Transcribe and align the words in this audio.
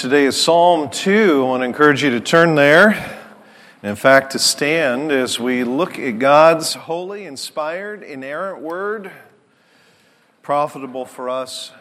Today 0.00 0.26
is 0.26 0.40
Psalm 0.40 0.90
2. 0.90 1.42
I 1.42 1.48
want 1.48 1.62
to 1.62 1.64
encourage 1.64 2.04
you 2.04 2.10
to 2.10 2.20
turn 2.20 2.54
there. 2.54 2.90
And 3.82 3.90
in 3.90 3.96
fact, 3.96 4.30
to 4.30 4.38
stand 4.38 5.10
as 5.10 5.40
we 5.40 5.64
look 5.64 5.98
at 5.98 6.20
God's 6.20 6.74
holy, 6.74 7.24
inspired, 7.24 8.04
inerrant 8.04 8.62
word, 8.62 9.10
profitable 10.40 11.04
for 11.04 11.28
us 11.28 11.72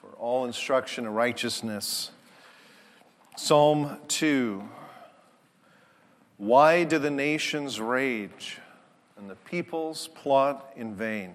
for 0.00 0.10
all 0.20 0.44
instruction 0.44 1.04
and 1.04 1.16
righteousness. 1.16 2.12
Psalm 3.36 3.98
2. 4.06 4.62
Why 6.36 6.84
do 6.84 7.00
the 7.00 7.10
nations 7.10 7.80
rage 7.80 8.58
and 9.16 9.28
the 9.28 9.34
peoples 9.34 10.06
plot 10.14 10.72
in 10.76 10.94
vain? 10.94 11.34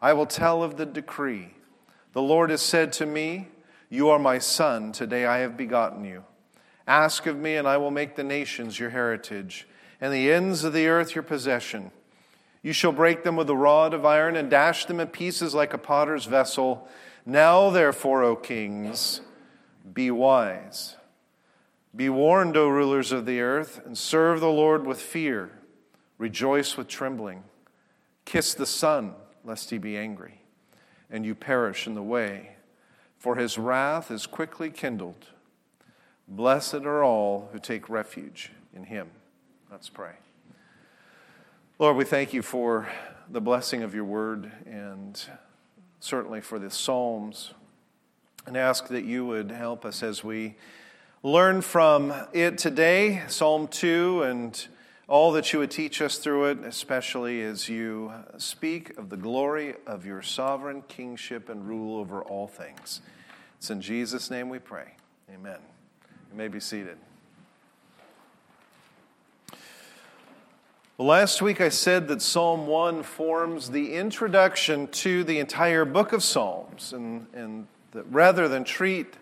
I 0.00 0.12
will 0.12 0.26
tell 0.26 0.62
of 0.62 0.76
the 0.76 0.86
decree. 0.86 1.54
The 2.12 2.22
Lord 2.22 2.50
has 2.50 2.62
said 2.62 2.92
to 2.94 3.06
me, 3.06 3.48
You 3.90 4.08
are 4.10 4.18
my 4.18 4.38
son, 4.38 4.92
today 4.92 5.26
I 5.26 5.38
have 5.38 5.56
begotten 5.56 6.04
you. 6.04 6.24
Ask 6.86 7.26
of 7.26 7.36
me, 7.36 7.56
and 7.56 7.66
I 7.66 7.76
will 7.76 7.90
make 7.90 8.16
the 8.16 8.24
nations 8.24 8.78
your 8.78 8.90
heritage, 8.90 9.66
and 10.00 10.12
the 10.12 10.32
ends 10.32 10.64
of 10.64 10.72
the 10.72 10.86
earth 10.86 11.14
your 11.14 11.24
possession. 11.24 11.90
You 12.62 12.72
shall 12.72 12.92
break 12.92 13.24
them 13.24 13.36
with 13.36 13.50
a 13.50 13.56
rod 13.56 13.92
of 13.92 14.04
iron 14.04 14.36
and 14.36 14.50
dash 14.50 14.84
them 14.86 15.00
in 15.00 15.08
pieces 15.08 15.54
like 15.54 15.74
a 15.74 15.78
potter's 15.78 16.24
vessel. 16.24 16.88
Now, 17.26 17.70
therefore, 17.70 18.22
O 18.22 18.36
kings, 18.36 19.20
be 19.92 20.10
wise. 20.10 20.96
Be 21.94 22.08
warned, 22.08 22.56
O 22.56 22.68
rulers 22.68 23.12
of 23.12 23.26
the 23.26 23.40
earth, 23.40 23.80
and 23.84 23.98
serve 23.98 24.40
the 24.40 24.50
Lord 24.50 24.86
with 24.86 25.00
fear. 25.00 25.50
Rejoice 26.18 26.76
with 26.76 26.88
trembling. 26.88 27.44
Kiss 28.24 28.54
the 28.54 28.66
Son 28.66 29.14
lest 29.44 29.70
he 29.70 29.78
be 29.78 29.96
angry, 29.96 30.42
and 31.10 31.24
you 31.24 31.34
perish 31.34 31.86
in 31.86 31.94
the 31.94 32.02
way, 32.02 32.56
for 33.18 33.36
his 33.36 33.58
wrath 33.58 34.10
is 34.10 34.26
quickly 34.26 34.70
kindled. 34.70 35.26
Blessed 36.26 36.74
are 36.74 37.02
all 37.02 37.48
who 37.52 37.58
take 37.58 37.88
refuge 37.88 38.52
in 38.74 38.84
him. 38.84 39.08
Let's 39.70 39.88
pray. 39.88 40.12
Lord, 41.78 41.96
we 41.96 42.04
thank 42.04 42.32
you 42.32 42.42
for 42.42 42.88
the 43.30 43.40
blessing 43.40 43.82
of 43.82 43.94
your 43.94 44.04
word 44.04 44.50
and 44.66 45.20
certainly 46.00 46.40
for 46.40 46.58
the 46.58 46.70
Psalms, 46.70 47.52
and 48.46 48.56
ask 48.56 48.88
that 48.88 49.04
you 49.04 49.26
would 49.26 49.50
help 49.50 49.84
us 49.84 50.02
as 50.02 50.24
we 50.24 50.56
learn 51.22 51.60
from 51.60 52.12
it 52.32 52.56
today, 52.56 53.22
Psalm 53.28 53.68
2 53.68 54.22
and 54.22 54.68
all 55.08 55.32
that 55.32 55.54
you 55.54 55.58
would 55.58 55.70
teach 55.70 56.02
us 56.02 56.18
through 56.18 56.44
it, 56.44 56.58
especially 56.64 57.40
as 57.40 57.66
you 57.66 58.12
speak 58.36 58.96
of 58.98 59.08
the 59.08 59.16
glory 59.16 59.74
of 59.86 60.04
your 60.04 60.20
sovereign 60.20 60.82
kingship 60.82 61.48
and 61.48 61.66
rule 61.66 61.98
over 61.98 62.22
all 62.22 62.46
things. 62.46 63.00
It's 63.56 63.70
in 63.70 63.80
Jesus' 63.80 64.30
name 64.30 64.50
we 64.50 64.58
pray. 64.58 64.92
Amen. 65.32 65.58
You 66.30 66.36
may 66.36 66.48
be 66.48 66.60
seated. 66.60 66.98
Well, 70.98 71.08
last 71.08 71.40
week 71.40 71.62
I 71.62 71.70
said 71.70 72.08
that 72.08 72.20
Psalm 72.20 72.66
1 72.66 73.02
forms 73.02 73.70
the 73.70 73.94
introduction 73.94 74.88
to 74.88 75.24
the 75.24 75.38
entire 75.38 75.86
book 75.86 76.12
of 76.12 76.22
Psalms, 76.22 76.92
and, 76.92 77.26
and 77.32 77.66
that 77.92 78.04
rather 78.10 78.46
than 78.46 78.62
treat 78.64 79.14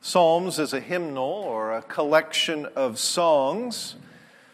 Psalms 0.00 0.58
as 0.58 0.72
a 0.72 0.80
hymnal 0.80 1.24
or 1.24 1.74
a 1.74 1.82
collection 1.82 2.64
of 2.74 2.98
songs, 2.98 3.96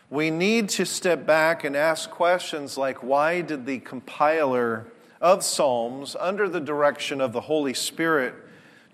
we 0.09 0.31
need 0.31 0.69
to 0.71 0.87
step 0.87 1.27
back 1.27 1.65
and 1.65 1.77
ask 1.77 2.11
questions 2.11 2.79
like 2.79 3.03
why 3.03 3.41
did 3.41 3.67
the 3.67 3.79
compiler 3.81 4.87
of 5.21 5.43
Psalms, 5.43 6.15
under 6.21 6.49
the 6.49 6.61
direction 6.61 7.21
of 7.21 7.33
the 7.33 7.41
Holy 7.41 7.75
Spirit, 7.75 8.35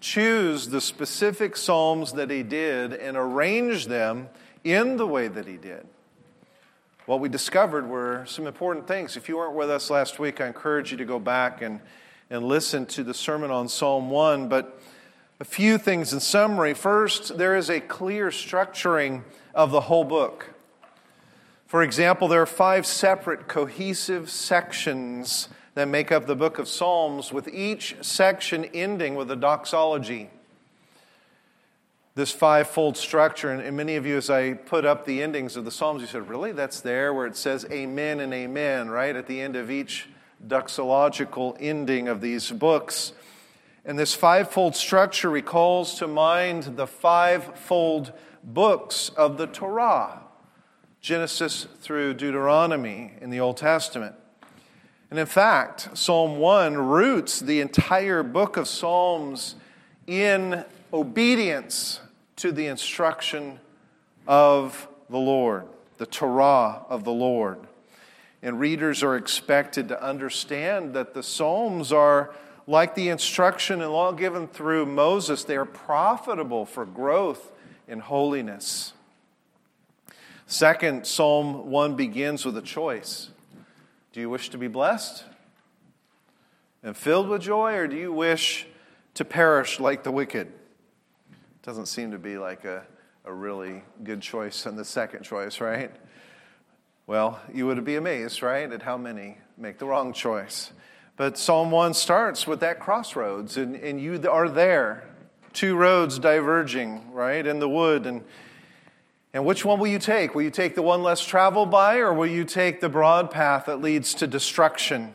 choose 0.01 0.69
the 0.69 0.81
specific 0.81 1.57
Psalms 1.57 2.13
that 2.13 2.31
he 2.31 2.43
did 2.43 2.93
and 2.93 3.17
arrange 3.17 3.87
them 3.87 4.29
in 4.65 4.97
the 4.97 5.07
way 5.07 5.29
that 5.29 5.47
he 5.47 5.57
did? 5.57 5.87
What 7.07 7.21
we 7.21 7.29
discovered 7.29 7.89
were 7.89 8.25
some 8.27 8.47
important 8.47 8.87
things. 8.87 9.17
If 9.17 9.29
you 9.29 9.37
weren't 9.37 9.55
with 9.55 9.71
us 9.71 9.91
last 9.91 10.19
week, 10.19 10.41
I 10.41 10.47
encourage 10.47 10.93
you 10.93 10.97
to 10.99 11.05
go 11.05 11.19
back 11.19 11.61
and, 11.61 11.81
and 12.31 12.45
listen 12.45 12.87
to 12.87 13.03
the 13.03 13.13
sermon 13.13 13.51
on 13.51 13.69
Psalm 13.69 14.09
1. 14.09 14.49
But 14.49 14.81
a 15.41 15.45
few 15.45 15.77
things 15.77 16.13
in 16.13 16.21
summary. 16.21 16.73
First, 16.73 17.37
there 17.37 17.57
is 17.57 17.69
a 17.69 17.81
clear 17.81 18.29
structuring 18.29 19.25
of 19.53 19.73
the 19.73 19.81
whole 19.81 20.05
book. 20.05 20.52
For 21.73 21.83
example, 21.83 22.29
there 22.29 22.43
are 22.43 22.45
five 22.45 22.85
separate 22.85 23.49
cohesive 23.49 24.29
sections 24.29 25.49
that 25.73 25.89
make 25.89 26.13
up 26.13 26.27
the 26.27 26.37
book 26.37 26.59
of 26.59 26.69
Psalms, 26.69 27.33
with 27.33 27.49
each 27.49 27.97
section 28.03 28.67
ending 28.75 29.15
with 29.15 29.31
a 29.31 29.37
doxology. 29.37 30.29
This 32.15 32.31
five-fold 32.31 32.99
structure, 32.99 33.51
and 33.51 33.75
many 33.75 33.97
of 33.97 34.05
you, 34.05 34.19
as 34.19 34.29
I 34.29 34.53
put 34.53 34.85
up 34.85 35.07
the 35.07 35.23
endings 35.23 35.57
of 35.57 35.65
the 35.65 35.71
Psalms, 35.71 36.03
you 36.03 36.07
said, 36.07 36.29
Really? 36.29 36.53
That's 36.53 36.83
there 36.83 37.15
where 37.15 37.27
it 37.27 37.37
says 37.37 37.65
amen 37.73 38.21
and 38.21 38.35
amen, 38.35 38.91
right? 38.91 39.17
At 39.17 39.27
the 39.27 39.41
end 39.41 39.57
of 39.57 39.71
each 39.71 40.11
doxological 40.47 41.57
ending 41.59 42.07
of 42.07 42.21
these 42.21 42.51
books. 42.51 43.15
And 43.87 43.99
this 43.99 44.15
five-fold 44.15 44.77
structure 44.77 45.31
recalls 45.31 45.95
to 46.01 46.07
mind 46.07 46.77
the 46.77 46.87
five-fold 46.87 48.13
books 48.45 49.09
of 49.17 49.39
the 49.39 49.47
Torah 49.47 50.22
Genesis 51.03 51.67
through 51.81 52.15
Deuteronomy 52.15 53.15
in 53.21 53.31
the 53.31 53.41
Old 53.41 53.57
Testament. 53.57 54.15
And 55.11 55.19
in 55.19 55.27
fact, 55.27 55.99
Psalm 55.99 56.39
1 56.39 56.79
roots 56.79 57.41
the 57.41 57.61
entire 57.61 58.23
book 58.23 58.57
of 58.57 58.69
Psalms 58.69 59.57
in 60.07 60.65
obedience 60.93 62.01
to 62.37 62.53
the 62.53 62.69
instruction 62.69 63.59
of 64.29 64.87
the 65.11 65.19
Lord, 65.19 65.67
the 65.99 66.07
Torah 66.07 66.85
of 66.89 67.03
the 67.03 67.13
Lord. 67.13 67.59
And 68.41 68.61
readers 68.61 69.03
are 69.03 69.17
expected 69.17 69.89
to 69.89 70.01
understand 70.01 70.95
that 70.95 71.15
the 71.15 71.23
Psalms 71.25 71.93
are 71.93 72.33
like 72.69 72.95
the 72.95 73.09
instruction 73.09 73.83
and 73.83 73.93
law 73.93 74.13
given 74.13 74.47
through 74.47 74.87
Moses, 74.87 75.43
they 75.43 75.57
are 75.57 75.65
profitable 75.65 76.65
for 76.65 76.87
growth 76.87 77.51
in 77.89 77.99
holiness. 77.99 78.93
Second, 80.53 81.07
Psalm 81.07 81.71
1 81.71 81.97
begins 81.97 82.45
with 82.45 82.59
a 82.59 82.63
choice. 82.63 83.31
Do 84.13 84.21
you 84.21 84.29
wish 84.29 84.51
to 84.51 84.59
be 84.59 84.69
blessed 84.69 85.25
and 86.83 86.95
filled 86.95 87.31
with 87.31 87.41
joy, 87.41 87.73
or 87.73 87.89
do 87.89 87.97
you 87.97 88.13
wish 88.13 88.67
to 89.15 89.25
perish 89.25 89.81
like 89.81 90.03
the 90.03 90.13
wicked? 90.13 90.53
Doesn't 91.63 91.87
seem 91.87 92.11
to 92.11 92.19
be 92.19 92.37
like 92.37 92.67
a, 92.67 92.85
a 93.25 93.33
really 93.33 93.83
good 94.05 94.21
choice 94.21 94.67
in 94.67 94.77
the 94.77 94.85
second 94.85 95.23
choice, 95.23 95.59
right? 95.59 95.91
Well, 97.07 97.41
you 97.51 97.67
would 97.67 97.83
be 97.83 97.97
amazed, 97.97 98.43
right, 98.43 98.71
at 98.71 98.83
how 98.83 98.99
many 98.99 99.39
make 99.57 99.79
the 99.79 99.87
wrong 99.87 100.13
choice. 100.13 100.71
But 101.17 101.39
Psalm 101.39 101.71
1 101.71 101.95
starts 101.95 102.47
with 102.47 102.61
that 102.61 102.79
crossroads, 102.79 103.57
and, 103.57 103.75
and 103.75 103.99
you 103.99 104.23
are 104.29 104.51
there. 104.51 105.09
Two 105.55 105.77
roads 105.77 106.19
diverging, 106.19 107.11
right, 107.11 107.47
in 107.47 107.59
the 107.59 107.71
wood. 107.71 108.05
And 108.05 108.23
and 109.35 109.47
which 109.47 109.65
one 109.65 109.79
will 109.79 109.87
you 109.87 109.99
take? 109.99 110.35
Will 110.35 110.43
you 110.43 110.51
take 110.51 110.75
the 110.75 110.83
one 110.83 111.03
less 111.03 111.25
traveled 111.25 111.71
by, 111.71 111.97
or 111.97 112.13
will 112.13 112.27
you 112.27 112.45
take 112.45 112.81
the 112.81 112.89
broad 112.89 113.31
path 113.31 113.67
that 113.67 113.81
leads 113.81 114.15
to 114.15 114.27
destruction? 114.27 115.15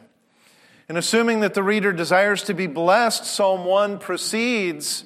And 0.89 0.97
assuming 0.97 1.41
that 1.41 1.53
the 1.53 1.63
reader 1.63 1.93
desires 1.93 2.43
to 2.43 2.53
be 2.53 2.65
blessed, 2.65 3.25
Psalm 3.25 3.65
1 3.65 3.99
proceeds 3.99 5.03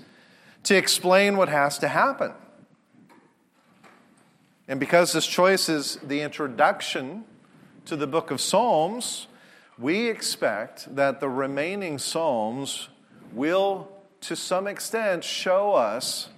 to 0.64 0.78
explain 0.78 1.38
what 1.38 1.50
has 1.50 1.80
to 1.80 1.88
happen. 1.88 2.34
And 4.68 4.80
because 4.80 5.12
this 5.12 5.28
choice 5.28 5.68
is 5.68 5.98
the 5.98 6.22
introduction 6.22 7.26
to 7.86 7.98
the 7.98 8.08
book 8.08 8.32
of 8.32 8.40
Psalms, 8.40 9.28
we 9.78 10.08
expect 10.08 10.96
that 10.96 11.20
the 11.20 11.28
remaining 11.28 11.98
Psalms 11.98 12.88
will, 13.34 13.92
to 14.22 14.36
some 14.36 14.68
extent, 14.68 15.24
show 15.24 15.74
us 15.74 16.30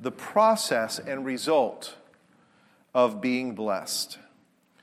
the 0.00 0.10
process 0.10 0.98
and 0.98 1.24
result 1.24 1.94
of 2.94 3.20
being 3.20 3.54
blessed. 3.54 4.18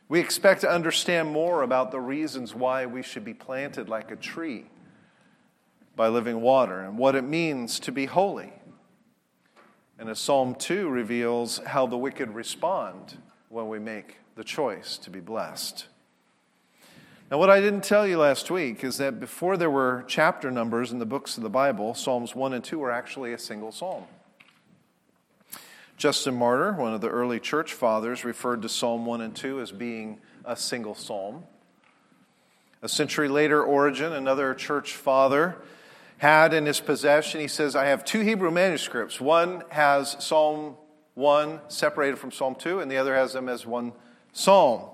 We 0.07 0.19
expect 0.19 0.62
to 0.62 0.69
understand 0.69 1.30
more 1.30 1.63
about 1.63 1.92
the 1.92 2.00
reasons 2.00 2.54
why 2.54 2.86
we 2.86 3.02
should 3.02 3.25
be 3.25 3.34
planted 3.34 3.90
like 3.90 4.12
a 4.12 4.16
tree 4.16 4.66
by 5.96 6.10
living 6.10 6.42
water 6.42 6.81
and 6.81 6.98
what 6.98 7.16
it 7.16 7.24
means 7.24 7.80
to 7.81 7.92
be 7.92 8.06
holy. 8.06 8.54
And 9.98 10.10
as 10.10 10.19
Psalm 10.19 10.56
2 10.56 10.90
reveals 10.90 11.60
how 11.60 11.88
the 11.88 11.98
wicked 11.98 12.30
respond 12.36 13.18
when 13.50 13.69
we 13.69 13.80
make 13.80 14.18
the 14.36 14.44
choice 14.44 14.98
to 15.00 15.10
be 15.10 15.22
blessed. 15.22 15.88
Now, 17.31 17.40
what 17.40 17.50
I 17.50 17.60
didn't 17.60 17.84
tell 17.84 18.06
you 18.06 18.19
last 18.19 18.51
week 18.51 18.84
is 18.84 18.98
that 18.98 19.19
before 19.19 19.58
there 19.58 19.72
were 19.72 20.04
chapter 20.08 20.51
numbers 20.51 20.92
in 20.92 21.00
the 21.00 21.06
books 21.08 21.38
of 21.38 21.44
the 21.44 21.50
Bible, 21.50 21.96
Psalms 21.96 22.36
1 22.36 22.54
and 22.54 22.63
2 22.63 22.78
were 22.78 22.92
actually 22.92 23.34
a 23.34 23.40
single 23.40 23.72
psalm. 23.72 24.04
Justin 25.97 26.36
Martyr, 26.36 26.74
one 26.74 26.94
of 26.94 27.01
the 27.01 27.09
early 27.09 27.39
church 27.39 27.74
fathers, 27.74 28.25
referred 28.25 28.62
to 28.63 28.69
Psalm 28.69 29.06
1 29.06 29.21
and 29.21 29.36
2 29.36 29.62
as 29.62 29.71
being 29.71 30.19
a 30.44 30.56
single 30.56 30.94
psalm. 30.94 31.44
A 32.81 32.89
century 32.89 33.30
later, 33.30 33.63
Origen, 33.63 34.12
another 34.12 34.53
church 34.53 34.94
father, 34.94 35.56
had 36.18 36.53
in 36.53 36.65
his 36.65 36.80
possession, 36.80 37.42
he 37.42 37.47
says, 37.47 37.75
I 37.75 37.86
have 37.86 38.03
two 38.06 38.21
Hebrew 38.21 38.51
manuscripts. 38.51 39.19
One 39.19 39.63
has 39.69 40.15
Psalm 40.19 40.75
1 41.15 41.62
separated 41.69 42.18
from 42.18 42.31
Psalm 42.31 42.56
2, 42.56 42.81
and 42.81 42.91
the 42.91 42.98
other 42.98 43.15
has 43.15 43.33
them 43.33 43.48
as 43.48 43.65
one 43.65 43.94
psalm. 44.33 44.89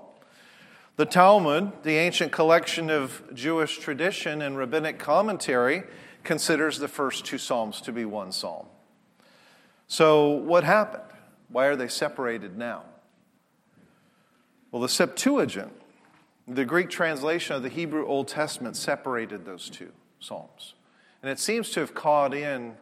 The 0.96 1.06
Talmud, 1.06 1.72
the 1.82 1.96
ancient 1.96 2.32
collection 2.32 2.90
of 2.90 3.22
Jewish 3.34 3.78
tradition 3.78 4.40
and 4.42 4.56
rabbinic 4.56 4.98
commentary, 4.98 5.82
considers 6.22 6.78
the 6.78 6.88
first 6.88 7.24
two 7.24 7.38
psalms 7.38 7.80
to 7.82 7.92
be 7.92 8.04
one 8.04 8.30
psalm. 8.30 8.66
So, 9.86 10.28
what 10.28 10.64
happened? 10.64 11.02
Why 11.48 11.66
are 11.66 11.76
they 11.76 11.88
separated 11.88 12.56
now? 12.56 12.84
Well, 14.70 14.80
the 14.80 14.88
Septuagint, 14.88 15.72
the 16.48 16.64
Greek 16.64 16.88
translation 16.88 17.54
of 17.54 17.62
the 17.62 17.68
Hebrew 17.68 18.06
Old 18.06 18.28
Testament, 18.28 18.74
separated 18.76 19.44
those 19.44 19.68
two 19.68 19.92
psalms. 20.18 20.74
And 21.22 21.30
it 21.30 21.38
seems 21.38 21.70
to 21.70 21.80
have 21.80 21.94
caught 21.94 22.34
in 22.34 22.74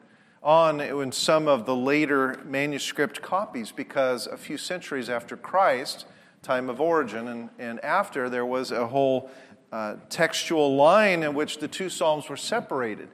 on 0.43 0.81
in 0.81 1.13
some 1.13 1.49
of 1.49 1.67
the 1.67 1.77
later 1.77 2.41
manuscript 2.45 3.21
copies 3.21 3.73
because 3.73 4.27
a 4.27 4.37
few 4.37 4.57
centuries 4.57 5.11
after 5.11 5.37
Christ, 5.37 6.07
time 6.43 6.71
of 6.71 6.81
Origen, 6.81 7.29
and, 7.29 7.51
and 7.59 7.81
after, 7.81 8.31
there 8.31 8.47
was 8.47 8.71
a 8.71 8.87
whole 8.87 9.31
uh, 9.73 9.97
textual 10.09 10.77
line 10.77 11.23
in 11.23 11.35
which 11.35 11.59
the 11.59 11.69
two 11.69 11.91
psalms 11.91 12.29
were 12.29 12.37
separated. 12.37 13.09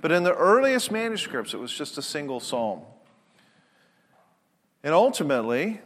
But 0.00 0.12
in 0.12 0.24
the 0.24 0.34
earliest 0.34 0.90
manuscripts, 0.90 1.54
it 1.54 1.60
was 1.60 1.72
just 1.72 1.96
a 1.96 2.02
single 2.02 2.40
psalm. 2.40 2.82
And 4.86 4.94
ultimately, 4.94 5.64
you 5.64 5.80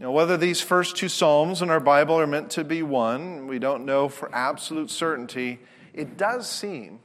know, 0.00 0.10
whether 0.10 0.36
these 0.36 0.60
first 0.60 0.96
two 0.96 1.08
psalms 1.08 1.62
in 1.62 1.70
our 1.70 1.78
Bible 1.78 2.18
are 2.18 2.26
meant 2.26 2.50
to 2.50 2.64
be 2.64 2.82
one, 2.82 3.46
we 3.46 3.60
don't 3.60 3.84
know 3.84 4.08
for 4.08 4.28
absolute 4.34 4.90
certainty. 4.90 5.60
It 5.94 6.16
does 6.16 6.50
seem 6.50 6.98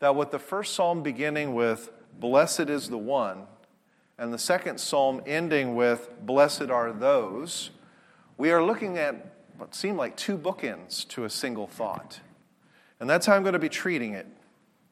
that 0.00 0.14
with 0.14 0.32
the 0.32 0.38
first 0.38 0.74
psalm 0.74 1.02
beginning 1.02 1.54
with, 1.54 1.88
Blessed 2.20 2.68
is 2.68 2.90
the 2.90 2.98
one, 2.98 3.46
and 4.18 4.34
the 4.34 4.38
second 4.38 4.78
psalm 4.78 5.22
ending 5.24 5.76
with, 5.76 6.10
Blessed 6.20 6.68
are 6.68 6.92
those, 6.92 7.70
we 8.36 8.50
are 8.50 8.62
looking 8.62 8.98
at 8.98 9.32
what 9.56 9.74
seem 9.74 9.96
like 9.96 10.14
two 10.14 10.36
bookends 10.36 11.08
to 11.08 11.24
a 11.24 11.30
single 11.30 11.66
thought. 11.66 12.20
And 13.00 13.08
that's 13.08 13.24
how 13.24 13.34
I'm 13.34 13.44
going 13.44 13.54
to 13.54 13.58
be 13.58 13.70
treating 13.70 14.12
it, 14.12 14.26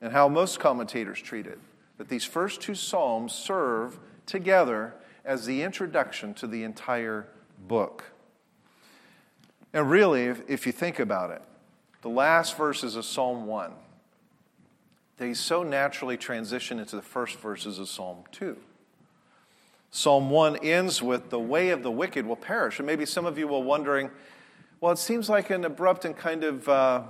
and 0.00 0.14
how 0.14 0.30
most 0.30 0.58
commentators 0.60 1.20
treat 1.20 1.46
it. 1.46 1.58
That 1.98 2.08
these 2.08 2.24
first 2.24 2.62
two 2.62 2.74
psalms 2.74 3.34
serve 3.34 3.98
together 4.24 4.94
as 5.24 5.46
the 5.46 5.62
introduction 5.62 6.34
to 6.34 6.46
the 6.46 6.64
entire 6.64 7.26
book. 7.66 8.04
And 9.72 9.90
really, 9.90 10.24
if, 10.24 10.42
if 10.48 10.66
you 10.66 10.72
think 10.72 10.98
about 10.98 11.30
it, 11.30 11.42
the 12.02 12.08
last 12.10 12.56
verses 12.56 12.96
of 12.96 13.04
Psalm 13.04 13.46
1 13.46 13.72
they 15.16 15.32
so 15.32 15.62
naturally 15.62 16.16
transition 16.16 16.78
into 16.78 16.96
the 16.96 17.02
first 17.02 17.38
verses 17.38 17.78
of 17.78 17.88
Psalm 17.88 18.24
2. 18.32 18.56
Psalm 19.90 20.28
1 20.28 20.56
ends 20.56 21.00
with, 21.00 21.30
The 21.30 21.38
way 21.38 21.70
of 21.70 21.84
the 21.84 21.90
wicked 21.90 22.26
will 22.26 22.36
perish. 22.36 22.80
And 22.80 22.86
maybe 22.86 23.06
some 23.06 23.24
of 23.26 23.38
you 23.38 23.46
will 23.46 23.62
wondering, 23.62 24.10
well, 24.80 24.92
it 24.92 24.98
seems 24.98 25.28
like 25.28 25.50
an 25.50 25.64
abrupt 25.64 26.04
and 26.04 26.16
kind 26.16 26.42
of, 26.42 26.68
uh, 26.68 27.02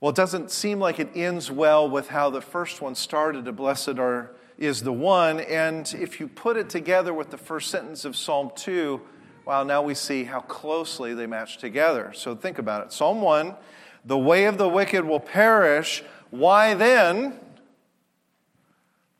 well, 0.00 0.10
it 0.10 0.16
doesn't 0.16 0.50
seem 0.50 0.78
like 0.78 1.00
it 1.00 1.10
ends 1.14 1.50
well 1.50 1.90
with 1.90 2.08
how 2.08 2.30
the 2.30 2.40
first 2.40 2.80
one 2.80 2.94
started, 2.94 3.44
blessed 3.56 3.98
are, 3.98 4.30
is 4.60 4.82
the 4.82 4.92
one. 4.92 5.40
And 5.40 5.92
if 5.98 6.20
you 6.20 6.28
put 6.28 6.56
it 6.56 6.68
together 6.70 7.12
with 7.12 7.30
the 7.30 7.38
first 7.38 7.70
sentence 7.70 8.04
of 8.04 8.14
Psalm 8.14 8.52
2, 8.54 9.00
well, 9.44 9.64
now 9.64 9.82
we 9.82 9.94
see 9.94 10.22
how 10.22 10.40
closely 10.40 11.14
they 11.14 11.26
match 11.26 11.58
together. 11.58 12.12
So 12.14 12.36
think 12.36 12.58
about 12.58 12.86
it. 12.86 12.92
Psalm 12.92 13.20
1 13.20 13.56
the 14.04 14.18
way 14.18 14.46
of 14.46 14.58
the 14.58 14.68
wicked 14.68 15.04
will 15.04 15.20
perish. 15.20 16.02
Why 16.30 16.74
then 16.74 17.38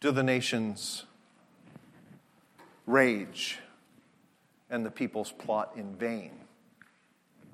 do 0.01 0.11
the 0.11 0.23
nations 0.23 1.05
rage 2.87 3.59
and 4.71 4.87
the 4.87 4.91
peoples 4.91 5.33
plot 5.33 5.73
in 5.77 5.95
vain? 5.97 6.33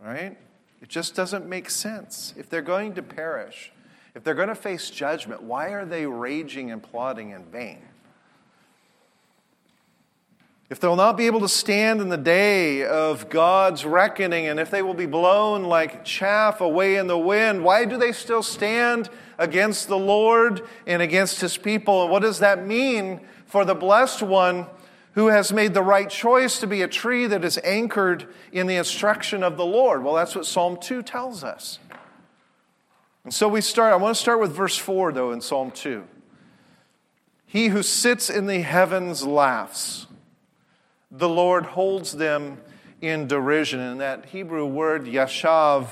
Right? 0.03 0.37
It 0.81 0.89
just 0.89 1.15
doesn't 1.15 1.49
make 1.49 1.71
sense. 1.71 2.35
If 2.37 2.49
they're 2.49 2.63
going 2.63 2.95
to 2.95 3.03
perish, 3.03 3.73
if 4.17 4.25
they're 4.25 4.35
going 4.35 4.49
to 4.49 4.57
face 4.57 4.91
judgment, 4.91 5.43
why 5.43 5.69
are 5.69 5.85
they 5.85 6.07
raging 6.07 6.73
and 6.73 6.83
plotting 6.83 7.31
in 7.31 7.45
vain? 7.45 7.79
if 10.69 10.81
they'll 10.81 10.97
not 10.97 11.17
be 11.17 11.27
able 11.27 11.41
to 11.41 11.49
stand 11.49 12.01
in 12.01 12.09
the 12.09 12.17
day 12.17 12.85
of 12.85 13.29
God's 13.29 13.85
reckoning, 13.85 14.49
and 14.49 14.59
if 14.59 14.71
they 14.71 14.83
will 14.83 14.95
be 14.95 15.07
blown 15.07 15.65
like 15.65 16.05
chaff 16.05 16.61
away 16.61 16.97
in 16.97 17.07
the 17.07 17.19
wind, 17.19 17.63
why 17.63 17.85
do 17.85 17.97
they 17.97 18.11
still 18.11 18.43
stand 18.43 19.09
against 19.39 19.87
the 19.87 19.99
Lord 19.99 20.63
and 20.87 21.01
against 21.01 21.41
his 21.41 21.57
people? 21.57 22.03
And 22.03 22.11
what 22.11 22.23
does 22.23 22.41
that 22.41 22.67
mean 22.67 23.21
for 23.47 23.65
the 23.65 23.77
blessed 23.77 24.23
one 24.23 24.67
who 25.13 25.29
has 25.29 25.53
made 25.53 25.73
the 25.73 25.83
right 25.83 26.11
choice 26.11 26.59
to 26.59 26.67
be 26.67 26.83
a 26.83 26.89
tree 26.89 27.29
that 27.29 27.45
is 27.45 27.59
anchored 27.63 28.27
in 28.51 28.67
the 28.67 28.75
instruction 28.75 29.45
of 29.45 29.57
the 29.57 29.65
Lord? 29.65 30.03
Well, 30.03 30.15
that's 30.15 30.35
what 30.35 30.47
Psalm 30.47 30.79
2 30.81 31.03
tells 31.03 31.45
us. 31.45 31.79
And 33.27 33.35
so 33.35 33.49
we 33.49 33.61
start, 33.61 33.93
I 33.93 33.97
want 33.97 34.15
to 34.15 34.23
start 34.23 34.39
with 34.39 34.53
verse 34.53 34.79
4, 34.79 35.11
though, 35.11 35.33
in 35.33 35.41
Psalm 35.41 35.73
2. 35.73 36.05
He 37.45 37.67
who 37.67 37.83
sits 37.83 38.31
in 38.31 38.47
the 38.47 38.61
heavens 38.61 39.27
laughs 39.27 40.07
the 41.11 41.29
Lord 41.29 41.67
holds 41.67 42.13
them 42.13 42.59
in 43.01 43.27
derision. 43.27 43.81
And 43.81 44.01
that 44.01 44.27
Hebrew 44.27 44.65
word 44.65 45.07
yashav, 45.07 45.89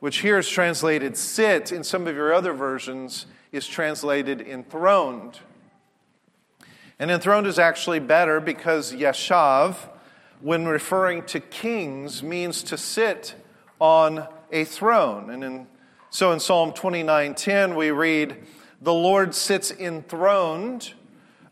which 0.00 0.18
here 0.18 0.36
is 0.36 0.50
translated 0.50 1.16
sit, 1.16 1.72
in 1.72 1.82
some 1.82 2.06
of 2.06 2.14
your 2.14 2.34
other 2.34 2.52
versions, 2.52 3.24
is 3.52 3.66
translated 3.66 4.42
enthroned. 4.42 5.40
And 6.98 7.10
enthroned 7.10 7.46
is 7.46 7.58
actually 7.58 8.00
better 8.00 8.38
because 8.38 8.92
yashav, 8.92 9.76
when 10.42 10.66
referring 10.66 11.22
to 11.24 11.40
kings, 11.40 12.22
means 12.22 12.62
to 12.64 12.76
sit 12.76 13.34
on 13.80 14.28
a 14.52 14.64
throne. 14.64 15.30
And 15.30 15.42
in, 15.42 15.66
so 16.16 16.32
in 16.32 16.40
Psalm 16.40 16.72
29:10 16.72 17.76
we 17.76 17.90
read, 17.90 18.42
"The 18.80 18.94
Lord 18.94 19.34
sits 19.34 19.70
enthroned 19.70 20.94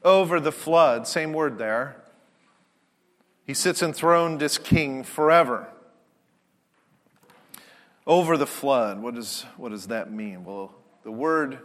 over 0.03 0.41
the 0.41 0.53
flood." 0.53 1.07
Same 1.07 1.35
word 1.35 1.59
there. 1.59 2.03
He 3.47 3.53
sits 3.53 3.83
enthroned 3.83 4.43
as 4.43 4.57
king 4.57 5.05
forever. 5.05 5.69
Over 8.07 8.39
the 8.39 8.47
flood, 8.47 9.03
what, 9.03 9.19
is, 9.19 9.45
what 9.59 9.69
does 9.69 9.89
that 9.89 10.11
mean? 10.11 10.45
Well, 10.47 10.75
the 11.03 11.13
word 11.13 11.59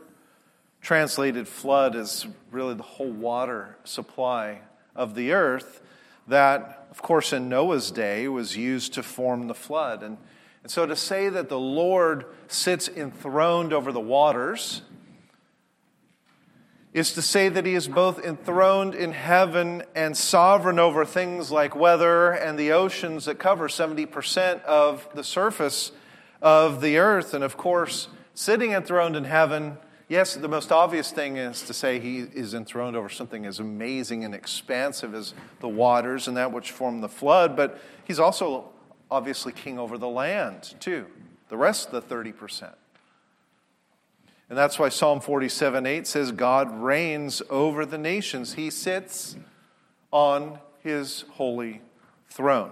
translated 0.81 1.47
flood 1.47 1.95
is 1.95 2.27
really 2.51 2.73
the 2.73 2.83
whole 2.83 3.13
water 3.13 3.77
supply 3.85 4.59
of 4.93 5.15
the 5.15 5.31
earth 5.31 5.81
that, 6.27 6.85
of 6.91 7.01
course, 7.01 7.31
in 7.31 7.47
Noah's 7.47 7.91
day 7.91 8.27
was 8.27 8.57
used 8.57 8.93
to 8.95 9.03
form 9.03 9.47
the 9.47 9.55
flood. 9.55 10.03
And, 10.03 10.17
and 10.63 10.71
so 10.71 10.85
to 10.85 10.95
say 10.95 11.29
that 11.29 11.49
the 11.49 11.59
Lord 11.59 12.25
sits 12.47 12.87
enthroned 12.87 13.73
over 13.73 13.91
the 13.91 13.99
waters 13.99 14.81
is 16.93 17.13
to 17.13 17.21
say 17.21 17.49
that 17.49 17.65
he 17.65 17.75
is 17.75 17.87
both 17.87 18.23
enthroned 18.25 18.95
in 18.95 19.11
heaven 19.11 19.83
and 19.93 20.17
sovereign 20.17 20.79
over 20.79 21.05
things 21.05 21.51
like 21.51 21.75
weather 21.75 22.31
and 22.31 22.57
the 22.57 22.71
oceans 22.71 23.25
that 23.25 23.37
cover 23.37 23.67
70% 23.67 24.63
of 24.63 25.07
the 25.13 25.23
surface 25.23 25.91
of 26.41 26.81
the 26.81 26.97
earth. 26.97 27.33
And 27.33 27.43
of 27.43 27.57
course, 27.57 28.07
sitting 28.33 28.71
enthroned 28.71 29.15
in 29.15 29.25
heaven, 29.25 29.77
yes, 30.07 30.33
the 30.33 30.47
most 30.47 30.71
obvious 30.71 31.11
thing 31.11 31.37
is 31.37 31.61
to 31.63 31.73
say 31.73 31.99
he 31.99 32.19
is 32.19 32.55
enthroned 32.55 32.95
over 32.95 33.07
something 33.07 33.45
as 33.45 33.59
amazing 33.59 34.25
and 34.25 34.33
expansive 34.33 35.13
as 35.13 35.35
the 35.59 35.69
waters 35.69 36.27
and 36.27 36.35
that 36.37 36.51
which 36.51 36.71
formed 36.71 37.03
the 37.03 37.09
flood, 37.09 37.55
but 37.55 37.79
he's 38.03 38.19
also 38.19 38.71
obviously 39.11 39.51
king 39.51 39.79
over 39.79 39.97
the 39.97 40.07
land, 40.07 40.75
too, 40.79 41.05
the 41.49 41.57
rest 41.57 41.91
of 41.91 42.07
the 42.07 42.15
30%. 42.15 42.73
And 44.49 44.57
that's 44.57 44.79
why 44.79 44.89
Psalm 44.89 45.19
47 45.19 45.85
8 45.85 46.07
says, 46.07 46.31
God 46.31 46.81
reigns 46.81 47.41
over 47.49 47.85
the 47.85 47.97
nations. 47.97 48.53
He 48.53 48.69
sits 48.69 49.35
on 50.11 50.59
his 50.81 51.25
holy 51.33 51.81
throne. 52.29 52.71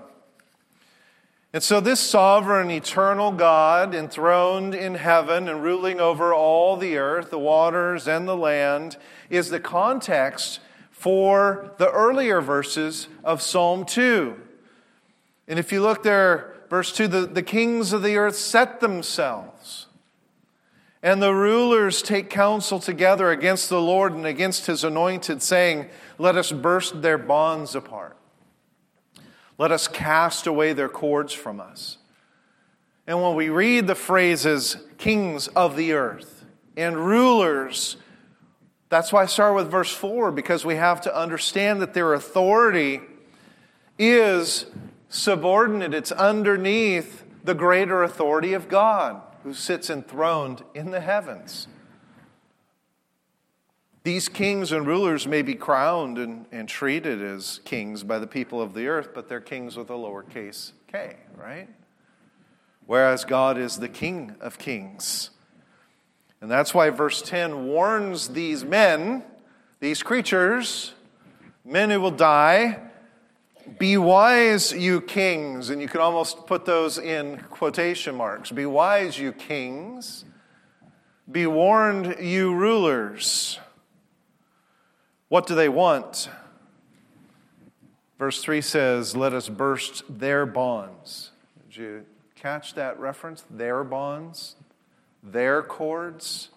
And 1.53 1.63
so, 1.63 1.79
this 1.79 1.99
sovereign, 1.99 2.69
eternal 2.71 3.31
God, 3.31 3.95
enthroned 3.95 4.75
in 4.75 4.95
heaven 4.95 5.47
and 5.47 5.63
ruling 5.63 5.99
over 5.99 6.33
all 6.33 6.77
the 6.77 6.97
earth, 6.97 7.29
the 7.29 7.39
waters, 7.39 8.07
and 8.07 8.27
the 8.27 8.35
land, 8.35 8.97
is 9.29 9.49
the 9.49 9.59
context 9.59 10.59
for 10.91 11.73
the 11.77 11.89
earlier 11.91 12.41
verses 12.41 13.07
of 13.23 13.41
Psalm 13.41 13.85
2. 13.85 14.35
And 15.47 15.57
if 15.59 15.71
you 15.71 15.81
look 15.81 16.03
there, 16.03 16.55
verse 16.69 16.91
2 16.91 17.07
the, 17.07 17.25
the 17.25 17.43
kings 17.43 17.93
of 17.93 18.03
the 18.03 18.17
earth 18.17 18.35
set 18.35 18.79
themselves, 18.79 19.87
and 21.01 21.21
the 21.21 21.33
rulers 21.33 22.01
take 22.01 22.29
counsel 22.29 22.79
together 22.79 23.29
against 23.31 23.69
the 23.69 23.81
Lord 23.81 24.13
and 24.13 24.25
against 24.25 24.65
his 24.65 24.83
anointed, 24.83 25.41
saying, 25.41 25.89
Let 26.17 26.35
us 26.35 26.51
burst 26.51 27.01
their 27.01 27.17
bonds 27.17 27.75
apart. 27.75 28.17
Let 29.57 29.71
us 29.71 29.87
cast 29.87 30.47
away 30.47 30.73
their 30.73 30.89
cords 30.89 31.33
from 31.33 31.59
us. 31.59 31.97
And 33.05 33.21
when 33.21 33.35
we 33.35 33.49
read 33.49 33.87
the 33.87 33.95
phrases 33.95 34.77
kings 34.97 35.47
of 35.49 35.77
the 35.77 35.93
earth 35.93 36.45
and 36.75 36.97
rulers 36.97 37.97
that's 38.89 39.11
why 39.11 39.23
I 39.23 39.25
start 39.25 39.55
with 39.55 39.69
verse 39.69 39.91
4, 39.91 40.31
because 40.31 40.63
we 40.63 40.75
have 40.75 41.01
to 41.01 41.15
understand 41.15 41.81
that 41.81 41.93
their 41.93 42.13
authority 42.13 43.01
is 43.99 44.65
subordinate, 45.09 45.93
it's 45.93 46.11
underneath 46.11 47.23
the 47.43 47.55
greater 47.55 48.03
authority 48.03 48.53
of 48.53 48.67
God, 48.67 49.21
who 49.43 49.53
sits 49.53 49.89
enthroned 49.89 50.63
in 50.73 50.91
the 50.91 50.99
heavens. 50.99 51.67
These 54.03 54.29
kings 54.29 54.71
and 54.71 54.87
rulers 54.87 55.27
may 55.27 55.41
be 55.41 55.53
crowned 55.53 56.17
and, 56.17 56.45
and 56.51 56.69
treated 56.69 57.21
as 57.21 57.59
kings 57.65 58.03
by 58.03 58.19
the 58.19 58.27
people 58.27 58.61
of 58.61 58.73
the 58.73 58.87
earth, 58.87 59.09
but 59.13 59.27
they're 59.27 59.41
kings 59.41 59.75
with 59.75 59.89
a 59.89 59.93
lowercase 59.93 60.71
k, 60.87 61.17
right? 61.35 61.67
Whereas 62.85 63.25
God 63.25 63.57
is 63.57 63.79
the 63.79 63.89
King 63.89 64.35
of 64.39 64.57
kings. 64.57 65.31
And 66.39 66.49
that's 66.49 66.73
why 66.73 66.89
verse 66.89 67.21
10 67.21 67.67
warns 67.67 68.29
these 68.29 68.63
men, 68.63 69.23
these 69.81 70.03
creatures, 70.03 70.93
men 71.65 71.89
who 71.89 71.99
will 71.99 72.11
die, 72.11 72.79
be 73.79 73.97
wise, 73.97 74.71
you 74.71 75.01
kings. 75.01 75.69
And 75.69 75.81
you 75.81 75.87
can 75.87 76.01
almost 76.01 76.47
put 76.47 76.65
those 76.65 76.97
in 76.97 77.39
quotation 77.49 78.15
marks. 78.15 78.51
Be 78.51 78.65
wise, 78.65 79.17
you 79.17 79.31
kings. 79.31 80.25
Be 81.29 81.47
warned, 81.47 82.17
you 82.19 82.53
rulers. 82.53 83.59
What 85.29 85.45
do 85.45 85.55
they 85.55 85.69
want? 85.69 86.29
Verse 88.17 88.41
3 88.41 88.61
says, 88.61 89.15
Let 89.15 89.33
us 89.33 89.49
burst 89.49 90.03
their 90.09 90.45
bonds. 90.45 91.31
Did 91.69 91.77
you 91.77 92.05
catch 92.35 92.73
that 92.75 92.99
reference? 92.99 93.43
Their 93.49 93.83
bonds? 93.83 94.55
their 95.31 95.61
cords. 95.61 96.49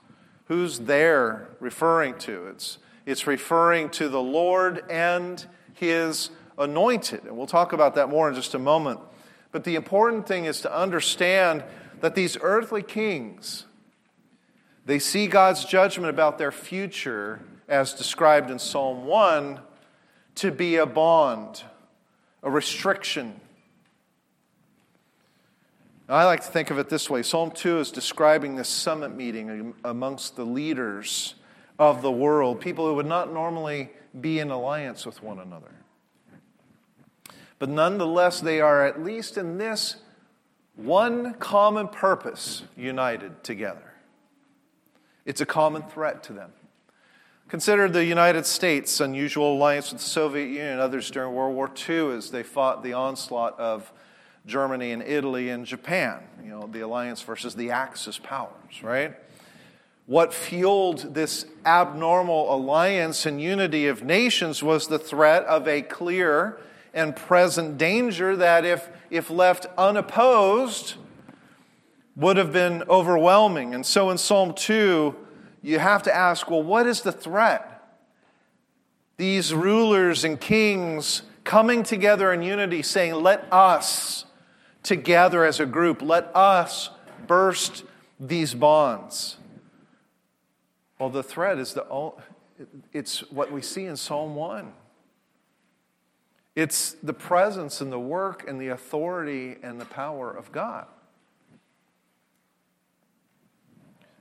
Who's 0.46 0.80
there 0.80 1.48
referring 1.60 2.18
to? 2.18 2.48
It's, 2.48 2.78
it's 3.06 3.26
referring 3.26 3.90
to 3.90 4.08
the 4.08 4.22
Lord 4.22 4.84
and 4.90 5.44
his 5.74 6.30
anointed. 6.58 7.24
And 7.24 7.36
we'll 7.36 7.46
talk 7.46 7.72
about 7.72 7.94
that 7.94 8.08
more 8.08 8.28
in 8.28 8.34
just 8.34 8.54
a 8.54 8.58
moment. 8.58 9.00
But 9.52 9.64
the 9.64 9.74
important 9.74 10.26
thing 10.26 10.44
is 10.44 10.60
to 10.62 10.74
understand 10.74 11.64
that 12.00 12.14
these 12.14 12.36
earthly 12.40 12.82
kings, 12.82 13.66
they 14.86 14.98
see 14.98 15.26
God's 15.26 15.64
judgment 15.64 16.10
about 16.10 16.38
their 16.38 16.52
future 16.52 17.40
as 17.68 17.92
described 17.92 18.50
in 18.50 18.58
Psalm 18.58 19.04
1 19.04 19.60
to 20.36 20.50
be 20.50 20.76
a 20.76 20.86
bond, 20.86 21.62
a 22.42 22.50
restriction, 22.50 23.40
I 26.10 26.24
like 26.24 26.40
to 26.40 26.50
think 26.50 26.72
of 26.72 26.78
it 26.80 26.88
this 26.88 27.08
way 27.08 27.22
Psalm 27.22 27.52
2 27.52 27.78
is 27.78 27.92
describing 27.92 28.56
this 28.56 28.68
summit 28.68 29.14
meeting 29.14 29.74
amongst 29.84 30.34
the 30.34 30.44
leaders 30.44 31.36
of 31.78 32.02
the 32.02 32.10
world, 32.10 32.60
people 32.60 32.86
who 32.86 32.94
would 32.94 33.06
not 33.06 33.32
normally 33.32 33.90
be 34.20 34.40
in 34.40 34.50
alliance 34.50 35.06
with 35.06 35.22
one 35.22 35.38
another. 35.38 35.70
But 37.60 37.68
nonetheless, 37.68 38.40
they 38.40 38.60
are, 38.60 38.84
at 38.84 39.04
least 39.04 39.36
in 39.36 39.58
this 39.58 39.96
one 40.74 41.34
common 41.34 41.88
purpose, 41.88 42.64
united 42.74 43.44
together. 43.44 43.92
It's 45.26 45.42
a 45.42 45.46
common 45.46 45.82
threat 45.82 46.22
to 46.24 46.32
them. 46.32 46.52
Consider 47.48 47.86
the 47.88 48.04
United 48.04 48.46
States' 48.46 48.98
unusual 48.98 49.56
alliance 49.56 49.92
with 49.92 50.00
the 50.00 50.08
Soviet 50.08 50.46
Union 50.46 50.68
and 50.68 50.80
others 50.80 51.10
during 51.10 51.34
World 51.34 51.54
War 51.54 51.70
II 51.88 52.16
as 52.16 52.30
they 52.30 52.42
fought 52.42 52.82
the 52.82 52.94
onslaught 52.94 53.60
of 53.60 53.92
Germany 54.46 54.92
and 54.92 55.02
Italy 55.02 55.50
and 55.50 55.66
Japan, 55.66 56.20
you 56.42 56.48
know, 56.48 56.66
the 56.66 56.80
alliance 56.80 57.20
versus 57.20 57.54
the 57.54 57.72
Axis 57.72 58.18
powers, 58.18 58.82
right? 58.82 59.14
What 60.06 60.32
fueled 60.32 61.12
this 61.14 61.44
abnormal 61.66 62.54
alliance 62.54 63.26
and 63.26 63.38
unity 63.38 63.86
of 63.86 64.02
nations 64.02 64.62
was 64.62 64.86
the 64.86 64.98
threat 64.98 65.44
of 65.44 65.68
a 65.68 65.82
clear 65.82 66.58
and 66.92 67.14
present 67.14 67.78
danger 67.78 68.36
that, 68.36 68.64
if, 68.64 68.88
if 69.10 69.30
left 69.30 69.66
unopposed, 69.78 70.94
would 72.16 72.36
have 72.36 72.52
been 72.52 72.82
overwhelming. 72.88 73.74
And 73.74 73.84
so 73.84 74.10
in 74.10 74.18
Psalm 74.18 74.54
2, 74.54 75.14
you 75.62 75.78
have 75.78 76.02
to 76.04 76.14
ask 76.14 76.50
well, 76.50 76.62
what 76.62 76.86
is 76.86 77.02
the 77.02 77.12
threat? 77.12 77.66
These 79.16 79.52
rulers 79.54 80.24
and 80.24 80.40
kings 80.40 81.22
coming 81.44 81.82
together 81.82 82.32
in 82.32 82.42
unity 82.42 82.82
saying, 82.82 83.14
let 83.14 83.50
us 83.52 84.24
together 84.82 85.44
as 85.44 85.60
a 85.60 85.66
group. 85.66 86.02
Let 86.02 86.34
us 86.34 86.90
burst 87.26 87.84
these 88.18 88.54
bonds. 88.54 89.36
Well, 90.98 91.10
the 91.10 91.22
threat 91.22 91.58
is 91.58 91.74
the 91.74 92.12
it's 92.92 93.20
what 93.30 93.50
we 93.50 93.62
see 93.62 93.86
in 93.86 93.96
Psalm 93.96 94.34
1. 94.34 94.72
It's 96.56 96.92
the 97.02 97.12
presence 97.12 97.80
and 97.80 97.92
the 97.92 98.00
work 98.00 98.44
and 98.48 98.60
the 98.60 98.68
authority 98.68 99.56
and 99.62 99.80
the 99.80 99.84
power 99.84 100.30
of 100.30 100.52
God. 100.52 100.86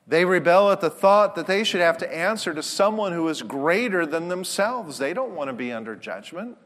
They 0.08 0.26
rebel 0.26 0.72
at 0.72 0.82
the 0.82 0.90
thought 0.90 1.36
that 1.36 1.46
they 1.46 1.64
should 1.64 1.82
have 1.82 2.00
to 2.00 2.16
answer 2.16 2.54
to 2.54 2.64
someone 2.64 3.14
who 3.14 3.28
is 3.28 3.44
greater 3.44 4.06
than 4.08 4.28
themselves. 4.28 4.98
They 4.98 5.14
don't 5.14 5.36
want 5.36 5.50
to 5.50 5.54
be 5.54 5.72
under 5.72 5.96
judgment 5.96 6.58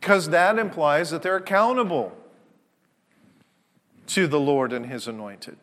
because 0.00 0.30
that 0.30 0.58
implies 0.58 1.10
that 1.10 1.22
they're 1.22 1.36
accountable 1.36 2.16
to 4.06 4.26
the 4.26 4.40
Lord 4.40 4.72
and 4.72 4.86
His 4.86 5.06
anointed. 5.06 5.56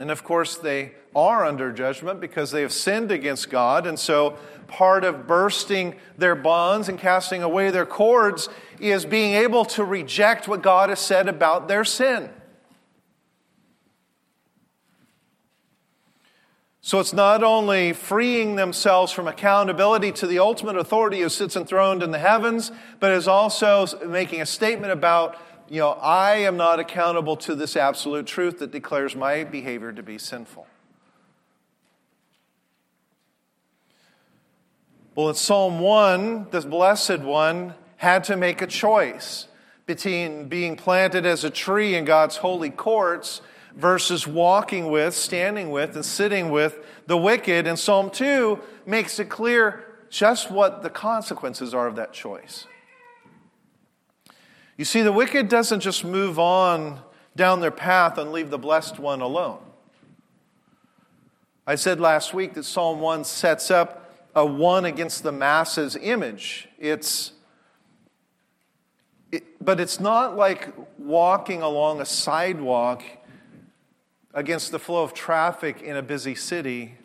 And 0.00 0.10
of 0.10 0.24
course, 0.24 0.56
they 0.56 0.92
are 1.14 1.44
under 1.44 1.72
judgment 1.72 2.20
because 2.20 2.50
they 2.50 2.62
have 2.62 2.72
sinned 2.72 3.10
against 3.10 3.50
God. 3.50 3.86
And 3.86 3.98
so, 3.98 4.38
part 4.66 5.04
of 5.04 5.26
bursting 5.26 5.94
their 6.16 6.34
bonds 6.34 6.88
and 6.88 6.98
casting 6.98 7.42
away 7.42 7.70
their 7.70 7.86
cords 7.86 8.48
is 8.80 9.04
being 9.04 9.34
able 9.34 9.64
to 9.66 9.84
reject 9.84 10.48
what 10.48 10.62
God 10.62 10.88
has 10.88 10.98
said 10.98 11.28
about 11.28 11.68
their 11.68 11.84
sin. 11.84 12.30
So 16.84 16.98
it's 16.98 17.12
not 17.12 17.44
only 17.44 17.92
freeing 17.92 18.56
themselves 18.56 19.12
from 19.12 19.28
accountability 19.28 20.10
to 20.12 20.26
the 20.26 20.40
ultimate 20.40 20.76
authority 20.76 21.20
who 21.20 21.28
sits 21.28 21.54
enthroned 21.54 22.02
in 22.02 22.10
the 22.10 22.18
heavens, 22.18 22.72
but 22.98 23.12
is 23.12 23.28
also 23.28 23.86
making 24.04 24.40
a 24.40 24.46
statement 24.46 24.92
about, 24.92 25.36
you 25.68 25.78
know, 25.78 25.90
I 25.90 26.38
am 26.38 26.56
not 26.56 26.80
accountable 26.80 27.36
to 27.36 27.54
this 27.54 27.76
absolute 27.76 28.26
truth 28.26 28.58
that 28.58 28.72
declares 28.72 29.14
my 29.14 29.44
behavior 29.44 29.92
to 29.92 30.02
be 30.02 30.18
sinful. 30.18 30.66
Well, 35.14 35.28
in 35.28 35.34
Psalm 35.34 35.78
1, 35.78 36.46
this 36.52 36.64
blessed 36.64 37.18
one 37.18 37.74
had 37.96 38.24
to 38.24 38.36
make 38.36 38.62
a 38.62 38.66
choice 38.66 39.46
between 39.84 40.48
being 40.48 40.74
planted 40.74 41.26
as 41.26 41.44
a 41.44 41.50
tree 41.50 41.94
in 41.96 42.06
God's 42.06 42.38
holy 42.38 42.70
courts 42.70 43.42
versus 43.76 44.26
walking 44.26 44.90
with, 44.90 45.12
standing 45.12 45.70
with, 45.70 45.96
and 45.96 46.04
sitting 46.04 46.50
with 46.50 46.78
the 47.06 47.18
wicked. 47.18 47.66
And 47.66 47.78
Psalm 47.78 48.08
2 48.08 48.58
makes 48.86 49.18
it 49.18 49.28
clear 49.28 49.84
just 50.08 50.50
what 50.50 50.82
the 50.82 50.88
consequences 50.88 51.74
are 51.74 51.86
of 51.86 51.96
that 51.96 52.14
choice. 52.14 52.66
You 54.78 54.86
see, 54.86 55.02
the 55.02 55.12
wicked 55.12 55.50
doesn't 55.50 55.80
just 55.80 56.04
move 56.04 56.38
on 56.38 57.00
down 57.36 57.60
their 57.60 57.70
path 57.70 58.16
and 58.16 58.32
leave 58.32 58.48
the 58.48 58.58
blessed 58.58 58.98
one 58.98 59.20
alone. 59.20 59.60
I 61.66 61.74
said 61.74 62.00
last 62.00 62.32
week 62.32 62.54
that 62.54 62.64
Psalm 62.64 63.00
1 63.00 63.24
sets 63.24 63.70
up 63.70 64.01
a 64.34 64.44
one 64.44 64.84
against 64.84 65.22
the 65.22 65.32
masses 65.32 65.96
image. 65.96 66.68
It's 66.78 67.32
it, 69.30 69.44
but 69.64 69.80
it's 69.80 69.98
not 69.98 70.36
like 70.36 70.72
walking 70.98 71.62
along 71.62 72.00
a 72.00 72.04
sidewalk 72.04 73.02
against 74.34 74.72
the 74.72 74.78
flow 74.78 75.02
of 75.02 75.14
traffic 75.14 75.82
in 75.82 75.96
a 75.96 76.02
busy 76.02 76.34
city 76.34 76.98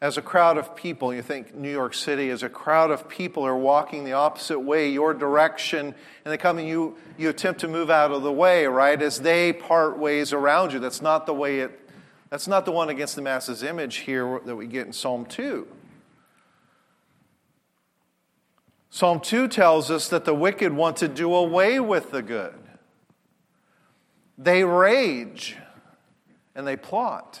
as 0.00 0.18
a 0.18 0.22
crowd 0.22 0.58
of 0.58 0.76
people, 0.76 1.14
you 1.14 1.22
think 1.22 1.54
New 1.54 1.70
York 1.70 1.94
City, 1.94 2.28
as 2.28 2.42
a 2.42 2.50
crowd 2.50 2.90
of 2.90 3.08
people 3.08 3.46
are 3.46 3.56
walking 3.56 4.04
the 4.04 4.12
opposite 4.12 4.60
way, 4.60 4.90
your 4.90 5.14
direction, 5.14 5.86
and 5.86 6.32
they 6.32 6.36
come 6.36 6.58
and 6.58 6.68
you, 6.68 6.96
you 7.16 7.30
attempt 7.30 7.60
to 7.60 7.68
move 7.68 7.88
out 7.88 8.12
of 8.12 8.22
the 8.22 8.32
way, 8.32 8.66
right? 8.66 9.00
As 9.00 9.20
they 9.20 9.54
part 9.54 9.98
ways 9.98 10.34
around 10.34 10.74
you. 10.74 10.80
That's 10.80 11.00
not 11.00 11.24
the 11.24 11.32
way 11.32 11.60
it, 11.60 11.88
that's 12.28 12.46
not 12.46 12.66
the 12.66 12.72
one 12.72 12.90
against 12.90 13.16
the 13.16 13.22
masses 13.22 13.62
image 13.62 13.96
here 13.96 14.38
that 14.44 14.54
we 14.54 14.66
get 14.66 14.86
in 14.86 14.92
Psalm 14.92 15.24
2. 15.24 15.66
Psalm 18.90 19.20
2 19.20 19.48
tells 19.48 19.90
us 19.90 20.08
that 20.08 20.24
the 20.24 20.34
wicked 20.34 20.72
want 20.72 20.96
to 20.98 21.08
do 21.08 21.34
away 21.34 21.80
with 21.80 22.10
the 22.10 22.22
good. 22.22 22.54
They 24.38 24.64
rage 24.64 25.56
and 26.54 26.66
they 26.66 26.76
plot. 26.76 27.40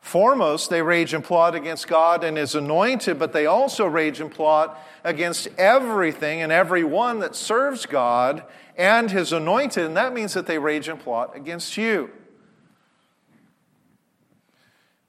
Foremost, 0.00 0.68
they 0.68 0.82
rage 0.82 1.14
and 1.14 1.24
plot 1.24 1.54
against 1.54 1.88
God 1.88 2.24
and 2.24 2.36
His 2.36 2.54
anointed, 2.54 3.18
but 3.18 3.32
they 3.32 3.46
also 3.46 3.86
rage 3.86 4.20
and 4.20 4.30
plot 4.30 4.78
against 5.02 5.48
everything 5.56 6.42
and 6.42 6.52
everyone 6.52 7.20
that 7.20 7.34
serves 7.34 7.86
God 7.86 8.44
and 8.76 9.10
His 9.10 9.32
anointed, 9.32 9.84
and 9.84 9.96
that 9.96 10.12
means 10.12 10.34
that 10.34 10.46
they 10.46 10.58
rage 10.58 10.88
and 10.88 11.00
plot 11.00 11.34
against 11.34 11.78
you. 11.78 12.10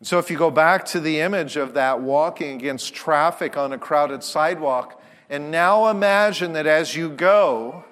So, 0.02 0.20
if 0.20 0.30
you 0.30 0.38
go 0.38 0.52
back 0.52 0.86
to 0.88 1.00
the 1.00 1.22
image 1.22 1.56
of 1.56 1.74
that 1.74 2.02
walking 2.02 2.58
against 2.58 2.94
traffic 2.94 3.56
on 3.56 3.72
a 3.72 3.78
crowded 3.78 4.24
sidewalk, 4.24 5.02
and 5.30 5.50
now 5.50 5.88
imagine 5.88 6.54
that 6.54 6.68
as 6.68 6.96
you 6.96 7.10
go, 7.10 7.86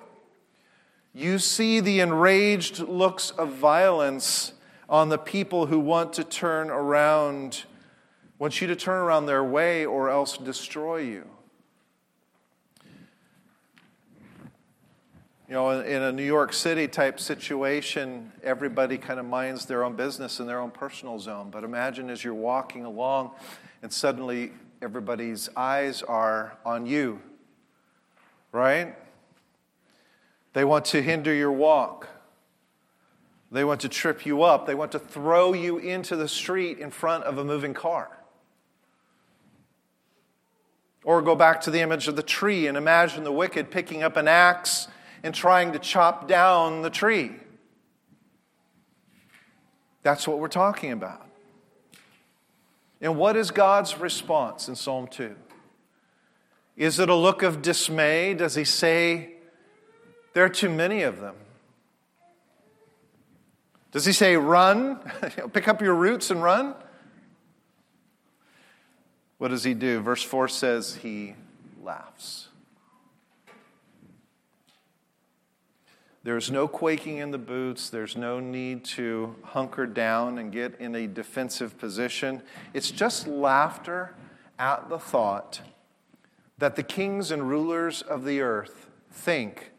you 1.14 1.40
see 1.40 1.80
the 1.80 2.02
enraged 2.02 2.80
looks 2.80 3.32
of 3.32 3.54
violence 3.54 4.54
on 4.90 5.10
the 5.10 5.18
people 5.18 5.68
who 5.68 5.80
want 5.80 6.14
to 6.14 6.24
turn 6.24 6.70
around, 6.70 7.64
want 8.38 8.60
you 8.60 8.68
to 8.68 8.76
turn 8.76 9.00
around 9.00 9.26
their 9.26 9.44
way 9.44 9.86
or 9.86 10.10
else 10.10 10.38
destroy 10.38 10.98
you. 10.98 11.33
You 15.54 15.60
know, 15.60 15.70
in 15.70 16.02
a 16.02 16.12
New 16.12 16.26
York 16.26 16.52
City 16.52 16.88
type 16.88 17.20
situation, 17.20 18.32
everybody 18.42 18.98
kind 18.98 19.20
of 19.20 19.28
minds 19.28 19.68
their 19.68 19.84
own 19.84 19.96
business 19.96 20.40
in 20.40 20.48
their 20.48 20.60
own 20.60 20.72
personal 20.72 21.20
zone. 21.20 21.52
But 21.52 21.64
imagine 21.64 22.10
as 22.10 22.24
you're 22.24 22.34
walking 22.34 22.86
along 22.86 23.30
and 23.84 23.94
suddenly 23.94 24.52
everybody's 24.82 25.50
eyes 25.56 26.02
are 26.02 26.58
on 26.66 26.88
you, 26.88 27.22
right? 28.52 28.96
They 30.54 30.66
want 30.66 30.86
to 30.86 31.04
hinder 31.04 31.32
your 31.32 31.52
walk. 31.52 32.10
They 33.52 33.64
want 33.64 33.82
to 33.82 33.90
trip 33.90 34.26
you 34.26 34.42
up. 34.42 34.66
They 34.66 34.74
want 34.74 34.92
to 34.94 35.00
throw 35.00 35.54
you 35.54 35.78
into 35.78 36.16
the 36.16 36.28
street 36.28 36.80
in 36.80 36.90
front 36.90 37.26
of 37.26 37.38
a 37.38 37.44
moving 37.44 37.76
car. 37.76 38.10
Or 41.04 41.22
go 41.22 41.36
back 41.36 41.62
to 41.62 41.70
the 41.70 41.82
image 41.82 42.08
of 42.08 42.16
the 42.16 42.24
tree 42.24 42.66
and 42.66 42.76
imagine 42.76 43.24
the 43.24 43.32
wicked 43.32 43.70
picking 43.70 44.02
up 44.02 44.18
an 44.18 44.28
axe 44.28 44.88
and 45.24 45.34
trying 45.34 45.72
to 45.72 45.80
chop 45.80 46.28
down 46.28 46.82
the 46.82 46.90
tree. 46.90 47.32
That's 50.04 50.28
what 50.28 50.40
we're 50.40 50.50
talking 50.50 50.92
about. 50.92 51.26
And 53.02 53.18
what 53.18 53.36
is 53.36 53.52
God's 53.52 53.98
response 53.98 54.68
in 54.68 54.76
Psalm 54.76 55.08
2? 55.08 55.36
Is 56.76 57.00
it 57.00 57.10
a 57.10 57.16
look 57.16 57.42
of 57.42 57.62
dismay? 57.62 58.34
Does 58.34 58.56
he 58.56 58.64
say, 58.64 59.34
There 60.34 60.44
are 60.44 60.50
too 60.50 60.70
many 60.70 61.04
of 61.04 61.20
them? 61.20 61.36
Does 63.94 64.06
he 64.06 64.12
say, 64.12 64.36
run? 64.36 64.98
Pick 65.54 65.68
up 65.68 65.82
your 65.82 65.94
roots 65.94 66.32
and 66.32 66.42
run? 66.42 66.74
What 69.38 69.50
does 69.50 69.64
he 69.64 69.76
do? 69.76 70.00
Verse 70.00 70.24
4 70.24 70.48
says 70.48 70.96
he 70.96 71.36
laughs. 71.84 72.43
There's 76.24 76.50
no 76.50 76.70
quaking 76.70 77.18
in 77.18 77.32
the 77.32 77.38
boots. 77.38 77.90
There's 77.90 78.16
no 78.16 78.40
need 78.40 78.86
to 78.86 79.36
hunker 79.44 79.86
down 79.86 80.38
and 80.38 80.52
get 80.52 80.80
in 80.80 80.96
a 80.96 81.06
defensive 81.06 81.78
position. 81.78 82.42
It's 82.74 82.92
just 82.92 83.28
laughter 83.28 84.16
at 84.58 84.88
the 84.88 85.00
thought 85.00 85.62
that 86.58 86.78
the 86.78 86.84
kings 86.84 87.30
and 87.30 87.50
rulers 87.50 88.02
of 88.02 88.24
the 88.24 88.40
earth 88.40 88.88
think 89.12 89.72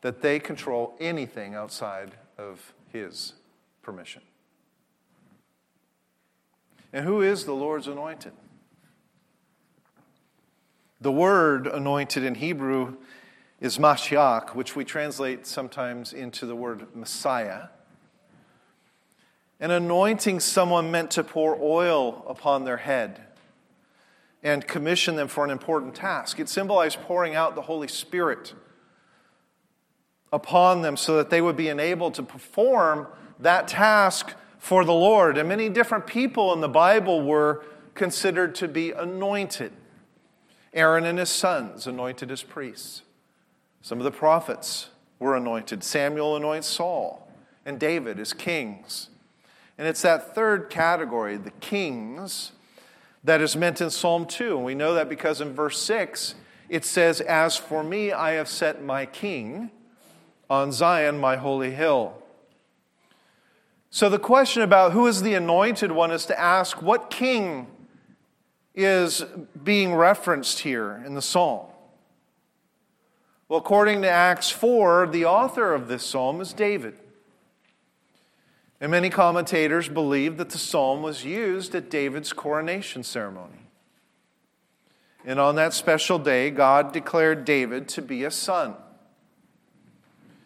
that 0.00 0.22
they 0.22 0.38
control 0.38 0.96
anything 0.98 1.54
outside 1.54 2.12
of 2.38 2.72
his 2.90 3.34
permission. 3.82 4.22
And 6.92 7.04
who 7.04 7.20
is 7.20 7.44
the 7.44 7.52
Lord's 7.52 7.86
anointed? 7.86 8.32
The 11.00 11.12
word 11.12 11.66
anointed 11.66 12.22
in 12.22 12.36
Hebrew 12.36 12.96
is 13.62 13.78
Mashiach, 13.78 14.56
which 14.56 14.74
we 14.74 14.84
translate 14.84 15.46
sometimes 15.46 16.12
into 16.12 16.46
the 16.46 16.56
word 16.56 16.84
Messiah. 16.96 17.68
And 19.60 19.70
anointing 19.70 20.40
someone 20.40 20.90
meant 20.90 21.12
to 21.12 21.22
pour 21.22 21.56
oil 21.62 22.24
upon 22.26 22.64
their 22.64 22.78
head 22.78 23.20
and 24.42 24.66
commission 24.66 25.14
them 25.14 25.28
for 25.28 25.44
an 25.44 25.50
important 25.52 25.94
task. 25.94 26.40
It 26.40 26.48
symbolized 26.48 27.02
pouring 27.02 27.36
out 27.36 27.54
the 27.54 27.62
Holy 27.62 27.86
Spirit 27.86 28.52
upon 30.32 30.82
them 30.82 30.96
so 30.96 31.16
that 31.18 31.30
they 31.30 31.40
would 31.40 31.56
be 31.56 31.68
enabled 31.68 32.14
to 32.14 32.24
perform 32.24 33.06
that 33.38 33.68
task 33.68 34.34
for 34.58 34.84
the 34.84 34.92
Lord. 34.92 35.38
And 35.38 35.48
many 35.48 35.68
different 35.68 36.08
people 36.08 36.52
in 36.52 36.60
the 36.60 36.68
Bible 36.68 37.22
were 37.22 37.64
considered 37.94 38.56
to 38.56 38.66
be 38.66 38.90
anointed. 38.90 39.72
Aaron 40.74 41.04
and 41.04 41.20
his 41.20 41.30
sons 41.30 41.86
anointed 41.86 42.32
as 42.32 42.42
priests. 42.42 43.02
Some 43.82 43.98
of 43.98 44.04
the 44.04 44.12
prophets 44.12 44.88
were 45.18 45.36
anointed. 45.36 45.82
Samuel 45.84 46.36
anoints 46.36 46.68
Saul 46.68 47.28
and 47.66 47.78
David 47.78 48.18
as 48.18 48.32
kings. 48.32 49.08
And 49.76 49.86
it's 49.86 50.02
that 50.02 50.34
third 50.34 50.70
category, 50.70 51.36
the 51.36 51.50
kings, 51.50 52.52
that 53.24 53.40
is 53.40 53.56
meant 53.56 53.80
in 53.80 53.90
Psalm 53.90 54.26
2. 54.26 54.56
And 54.56 54.64
we 54.64 54.74
know 54.74 54.94
that 54.94 55.08
because 55.08 55.40
in 55.40 55.52
verse 55.52 55.80
6, 55.82 56.36
it 56.68 56.84
says, 56.84 57.20
As 57.20 57.56
for 57.56 57.82
me, 57.82 58.12
I 58.12 58.32
have 58.32 58.48
set 58.48 58.82
my 58.82 59.06
king 59.06 59.70
on 60.48 60.70
Zion, 60.72 61.18
my 61.18 61.36
holy 61.36 61.72
hill. 61.72 62.14
So 63.90 64.08
the 64.08 64.18
question 64.18 64.62
about 64.62 64.92
who 64.92 65.06
is 65.06 65.22
the 65.22 65.34
anointed 65.34 65.92
one 65.92 66.10
is 66.10 66.24
to 66.26 66.38
ask 66.38 66.80
what 66.80 67.10
king 67.10 67.66
is 68.74 69.24
being 69.62 69.94
referenced 69.94 70.60
here 70.60 71.02
in 71.04 71.14
the 71.14 71.22
psalm? 71.22 71.66
Well, 73.52 73.60
according 73.60 74.00
to 74.00 74.08
Acts 74.08 74.48
4, 74.48 75.08
the 75.08 75.26
author 75.26 75.74
of 75.74 75.86
this 75.86 76.02
psalm 76.02 76.40
is 76.40 76.54
David. 76.54 76.94
And 78.80 78.90
many 78.90 79.10
commentators 79.10 79.90
believe 79.90 80.38
that 80.38 80.48
the 80.48 80.56
psalm 80.56 81.02
was 81.02 81.26
used 81.26 81.74
at 81.74 81.90
David's 81.90 82.32
coronation 82.32 83.02
ceremony. 83.02 83.68
And 85.22 85.38
on 85.38 85.56
that 85.56 85.74
special 85.74 86.18
day, 86.18 86.48
God 86.48 86.94
declared 86.94 87.44
David 87.44 87.88
to 87.88 88.00
be 88.00 88.24
a 88.24 88.30
son. 88.30 88.68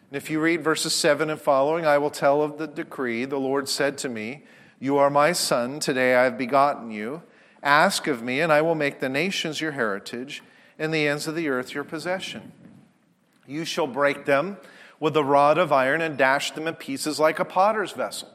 And 0.09 0.17
if 0.17 0.29
you 0.29 0.41
read 0.41 0.61
verses 0.61 0.93
7 0.93 1.29
and 1.29 1.39
following, 1.39 1.85
I 1.85 1.99
will 1.99 2.09
tell 2.09 2.41
of 2.41 2.57
the 2.57 2.67
decree. 2.67 3.23
The 3.23 3.39
Lord 3.39 3.69
said 3.69 3.97
to 3.99 4.09
me, 4.09 4.43
You 4.81 4.97
are 4.97 5.09
my 5.09 5.31
son. 5.31 5.79
Today 5.79 6.15
I 6.15 6.25
have 6.25 6.37
begotten 6.37 6.91
you. 6.91 7.21
Ask 7.63 8.07
of 8.07 8.21
me, 8.21 8.41
and 8.41 8.51
I 8.51 8.61
will 8.61 8.75
make 8.75 8.99
the 8.99 9.07
nations 9.07 9.61
your 9.61 9.71
heritage, 9.71 10.43
and 10.77 10.93
the 10.93 11.07
ends 11.07 11.25
of 11.25 11.35
the 11.35 11.47
earth 11.47 11.73
your 11.73 11.85
possession. 11.85 12.51
You 13.47 13.65
shall 13.65 13.87
break 13.87 14.25
them 14.25 14.57
with 14.99 15.15
a 15.15 15.23
rod 15.23 15.57
of 15.57 15.71
iron 15.71 16.01
and 16.01 16.17
dash 16.17 16.51
them 16.51 16.67
in 16.67 16.75
pieces 16.75 17.19
like 17.19 17.39
a 17.39 17.45
potter's 17.45 17.93
vessel. 17.93 18.29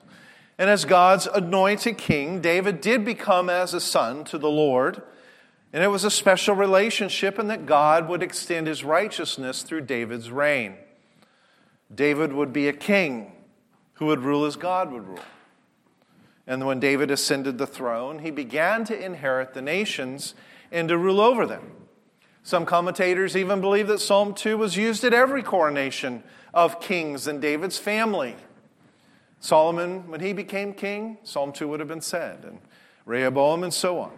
And 0.59 0.71
as 0.71 0.85
God's 0.85 1.27
anointed 1.27 1.99
king, 1.99 2.41
David 2.41 2.81
did 2.81 3.05
become 3.05 3.51
as 3.51 3.75
a 3.75 3.81
son 3.81 4.25
to 4.25 4.39
the 4.39 4.51
Lord. 4.51 5.03
And 5.73 5.83
it 5.83 5.89
was 5.89 6.05
a 6.05 6.11
special 6.11 6.55
relationship, 6.55 7.39
and 7.39 7.49
that 7.51 7.67
God 7.67 8.09
would 8.09 8.23
extend 8.23 8.67
his 8.67 8.85
righteousness 8.85 9.63
through 9.63 9.83
David's 9.83 10.31
reign. 10.31 10.77
David 11.95 12.33
would 12.33 12.53
be 12.53 12.69
a 12.69 12.73
king 12.73 13.33
who 13.95 14.07
would 14.07 14.21
rule 14.21 14.45
as 14.45 14.57
God 14.57 14.93
would 14.93 15.07
rule. 15.07 15.19
And 16.47 16.67
when 16.67 16.81
David 16.81 17.11
ascended 17.11 17.59
the 17.59 17.67
throne, 17.67 18.19
he 18.19 18.31
began 18.31 18.85
to 18.85 19.05
inherit 19.05 19.55
the 19.55 19.63
nations 19.63 20.35
and 20.71 20.89
to 20.89 20.99
rule 20.99 21.21
over 21.21 21.47
them. 21.47 21.71
Some 22.45 22.67
commentators 22.67 23.37
even 23.37 23.61
believe 23.61 23.87
that 23.87 24.01
Psalm 24.01 24.35
2 24.35 24.59
was 24.59 24.77
used 24.77 25.05
at 25.05 25.15
every 25.15 25.43
coronation 25.43 26.25
of 26.53 26.81
kings 26.81 27.29
in 27.29 27.39
David's 27.39 27.79
family. 27.79 28.35
Solomon, 29.39 30.11
when 30.11 30.21
he 30.21 30.33
became 30.33 30.73
king, 30.73 31.19
Psalm 31.23 31.53
2 31.53 31.69
would 31.69 31.81
have 31.81 31.89
been 31.89 32.01
said, 32.01 32.45
and 32.45 32.59
Rehoboam, 33.07 33.63
and 33.63 33.73
so 33.73 34.01
on. 34.01 34.13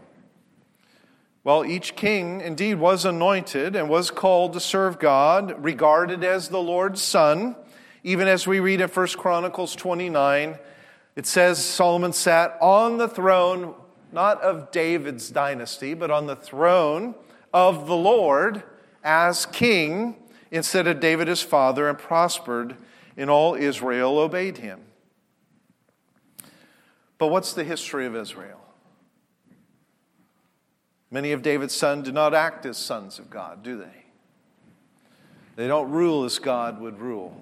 Well, 1.43 1.67
each 1.67 1.97
king 1.97 2.41
indeed 2.41 2.77
was 2.77 3.05
anointed 3.05 3.77
and 3.77 3.91
was 3.91 4.11
called 4.11 4.55
to 4.55 4.61
serve 4.61 4.99
God, 4.99 5.63
regarded 5.63 6.25
as 6.25 6.49
the 6.49 6.61
Lord's 6.61 7.03
son. 7.03 7.57
Even 8.03 8.27
as 8.27 8.47
we 8.47 8.61
read 8.61 8.81
in 8.81 8.89
1 8.89 9.07
Chronicles 9.09 9.77
29, 9.77 10.59
it 11.17 11.27
says 11.27 11.63
Solomon 11.63 12.15
sat 12.15 12.57
on 12.63 12.97
the 12.97 13.09
throne, 13.09 13.75
not 14.13 14.41
of 14.41 14.71
David's 14.71 15.31
dynasty, 15.31 15.93
but 15.93 16.11
on 16.11 16.27
the 16.27 16.37
throne 16.37 17.15
of 17.55 17.87
the 17.87 17.97
Lord 17.97 18.65
as 19.05 19.47
king 19.47 20.17
instead 20.51 20.87
of 20.87 21.01
David 21.01 21.29
his 21.29 21.43
father, 21.43 21.89
and 21.89 21.99
prospered, 21.99 22.77
and 23.17 23.31
all 23.31 23.55
Israel 23.55 24.19
obeyed 24.19 24.59
him. 24.59 24.81
But 27.19 27.29
what's 27.29 27.53
the 27.55 27.65
history 27.65 28.07
of 28.07 28.15
Israel? 28.15 28.61
Many 31.11 31.33
of 31.33 31.43
David's 31.43 31.75
sons 31.75 32.05
do 32.05 32.13
not 32.13 32.35
act 32.35 32.67
as 32.67 32.77
sons 32.77 33.19
of 33.19 33.31
God, 33.31 33.63
do 33.63 33.79
they? 33.79 34.05
They 35.57 35.69
don't 35.69 35.91
rule 35.91 36.25
as 36.25 36.39
God 36.39 36.81
would 36.81 37.01
rule. 37.01 37.41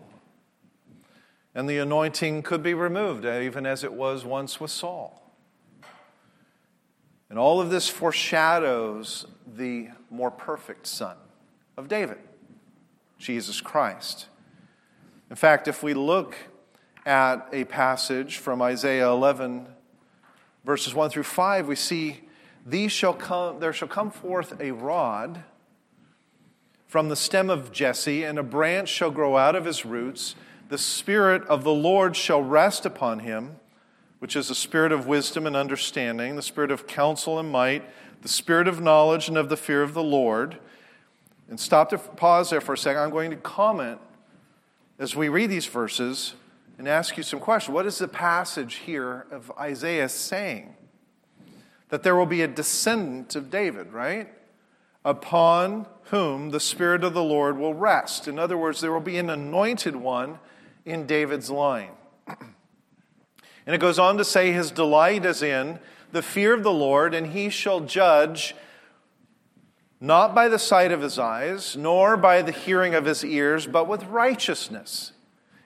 And 1.55 1.69
the 1.69 1.79
anointing 1.79 2.43
could 2.43 2.63
be 2.63 2.75
removed, 2.75 3.25
even 3.25 3.67
as 3.67 3.85
it 3.85 3.93
was 3.93 4.25
once 4.25 4.61
with 4.61 4.71
Saul. 4.71 5.23
And 7.31 7.39
all 7.39 7.61
of 7.61 7.71
this 7.71 7.89
foreshadows 7.89 9.27
the 9.47 9.89
more 10.13 10.31
perfect 10.31 10.87
Son 10.87 11.17
of 11.77 11.89
David, 11.89 12.19
Jesus 13.19 13.61
Christ. 13.61 14.27
In 15.31 15.37
fact, 15.37 15.67
if 15.67 15.83
we 15.83 15.95
look 15.95 16.37
at 17.07 17.49
a 17.53 17.65
passage 17.65 18.37
from 18.39 18.61
Isaiah 18.63 19.09
11, 19.09 19.67
verses 20.65 20.95
1 20.95 21.11
through 21.11 21.23
5, 21.23 21.67
we 21.67 21.75
see 21.75 22.21
these 22.65 22.93
shall 22.93 23.15
come, 23.15 23.59
there 23.59 23.73
shall 23.73 23.89
come 23.89 24.11
forth 24.11 24.61
a 24.61 24.71
rod 24.73 25.43
from 26.87 27.09
the 27.09 27.17
stem 27.17 27.49
of 27.49 27.73
Jesse, 27.73 28.23
and 28.23 28.39
a 28.39 28.43
branch 28.43 28.89
shall 28.89 29.11
grow 29.11 29.39
out 29.39 29.57
of 29.57 29.65
his 29.65 29.87
roots. 29.87 30.35
The 30.69 30.77
Spirit 30.77 31.43
of 31.47 31.65
the 31.65 31.73
Lord 31.73 32.15
shall 32.15 32.43
rest 32.43 32.85
upon 32.85 33.21
him, 33.21 33.57
which 34.19 34.37
is 34.37 34.49
the 34.49 34.55
Spirit 34.55 34.93
of 34.93 35.07
wisdom 35.07 35.47
and 35.47 35.57
understanding, 35.57 36.37
the 36.37 36.43
Spirit 36.43 36.71
of 36.71 36.87
counsel 36.87 37.39
and 37.39 37.51
might, 37.51 37.83
the 38.23 38.29
Spirit 38.29 38.67
of 38.67 38.81
knowledge 38.81 39.29
and 39.29 39.37
of 39.37 39.49
the 39.49 39.57
fear 39.57 39.83
of 39.83 39.95
the 39.95 40.03
Lord. 40.03 40.59
And 41.49 41.61
stop 41.61 41.91
to 41.91 41.99
pause 41.99 42.51
there 42.51 42.61
for 42.61 42.73
a 42.73 42.79
second. 42.79 43.03
I'm 43.03 43.11
going 43.11 43.31
to 43.31 43.37
comment 43.37 44.01
as 44.99 45.15
we 45.15 45.29
read 45.29 45.51
these 45.51 45.67
verses 45.67 46.35
and 46.79 46.89
ask 46.89 47.17
you 47.17 47.23
some 47.23 47.41
questions. 47.41 47.75
What 47.75 47.87
is 47.87 47.99
the 47.99 48.09
passage 48.09 48.77
here 48.77 49.27
of 49.31 49.53
Isaiah 49.59 50.09
saying? 50.09 50.75
That 51.91 52.03
there 52.03 52.17
will 52.17 52.27
be 52.27 52.41
a 52.43 52.49
descendant 52.49 53.37
of 53.37 53.51
David, 53.51 53.93
right? 53.93 54.29
upon 55.05 55.87
whom 56.05 56.51
the 56.51 56.61
Spirit 56.61 57.05
of 57.05 57.15
the 57.15 57.25
Lord 57.25 57.59
will 57.59 57.75
rest. 57.75 58.29
In 58.29 58.39
other 58.39 58.57
words, 58.57 58.81
there 58.81 58.93
will 58.93 59.01
be 59.01 59.19
an 59.19 59.31
anointed 59.31 59.97
one 59.97 60.39
in 60.85 61.07
David's 61.07 61.51
line. 61.51 61.91
And 63.65 63.77
it 63.77 63.79
goes 63.79 63.97
on 63.97 64.17
to 64.17 64.25
say, 64.25 64.51
His 64.51 64.73
delight 64.73 65.25
is 65.25 65.41
in 65.41 65.79
the 66.13 66.23
fear 66.23 66.55
of 66.55 66.63
the 66.63 66.73
Lord, 66.73 67.15
and 67.15 67.29
he 67.29 67.51
shall 67.51 67.81
judge 67.81 68.55
not 70.01 70.35
by 70.35 70.49
the 70.49 70.59
sight 70.59 70.91
of 70.93 71.01
his 71.01 71.19
eyes, 71.19 71.77
nor 71.77 72.17
by 72.17 72.43
the 72.43 72.53
hearing 72.53 72.95
of 72.95 73.05
his 73.05 73.25
ears, 73.25 73.67
but 73.67 73.87
with 73.87 74.05
righteousness. 74.05 75.13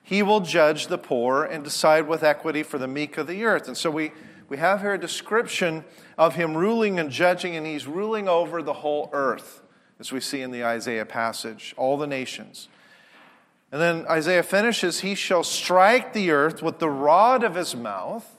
He 0.03 0.23
will 0.23 0.41
judge 0.41 0.87
the 0.87 0.99
poor 0.99 1.43
and 1.43 1.65
decide 1.65 2.07
with 2.07 2.23
equity 2.23 2.63
for 2.63 2.79
the 2.79 2.87
meek 2.87 3.19
of 3.19 3.27
the 3.27 3.45
earth. 3.45 3.67
And 3.67 3.77
so 3.77 3.91
we, 3.91 4.13
we 4.49 4.59
have 4.59 4.83
here 4.83 4.95
a 4.95 5.01
description 5.01 5.85
of 6.17 6.37
him 6.37 6.57
ruling 6.57 7.01
and 7.01 7.11
judging, 7.11 7.57
and 7.57 7.67
he's 7.67 7.87
ruling 7.87 8.29
over 8.29 8.63
the 8.63 8.75
whole 8.75 9.09
earth, 9.13 9.63
as 9.99 10.13
we 10.13 10.21
see 10.21 10.43
in 10.43 10.51
the 10.51 10.65
Isaiah 10.65 11.07
passage, 11.07 11.75
all 11.77 11.97
the 11.97 12.07
nations. 12.07 12.69
And 13.73 13.81
then 13.81 14.07
Isaiah 14.07 14.43
finishes, 14.43 15.01
He 15.01 15.15
shall 15.15 15.43
strike 15.43 16.13
the 16.13 16.31
earth 16.31 16.63
with 16.63 16.79
the 16.79 16.91
rod 16.91 17.43
of 17.43 17.55
his 17.55 17.75
mouth, 17.75 18.36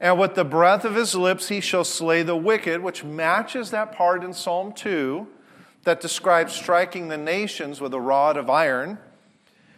and 0.00 0.18
with 0.18 0.34
the 0.34 0.44
breath 0.44 0.84
of 0.84 0.94
his 0.94 1.14
lips 1.14 1.48
he 1.48 1.60
shall 1.60 1.84
slay 1.84 2.22
the 2.22 2.36
wicked, 2.36 2.82
which 2.82 3.04
matches 3.04 3.70
that 3.70 3.92
part 3.92 4.24
in 4.24 4.32
Psalm 4.32 4.72
2 4.72 5.26
that 5.84 6.00
describes 6.00 6.52
striking 6.52 7.08
the 7.08 7.16
nations 7.16 7.80
with 7.80 7.94
a 7.94 8.00
rod 8.00 8.36
of 8.36 8.50
iron. 8.50 8.98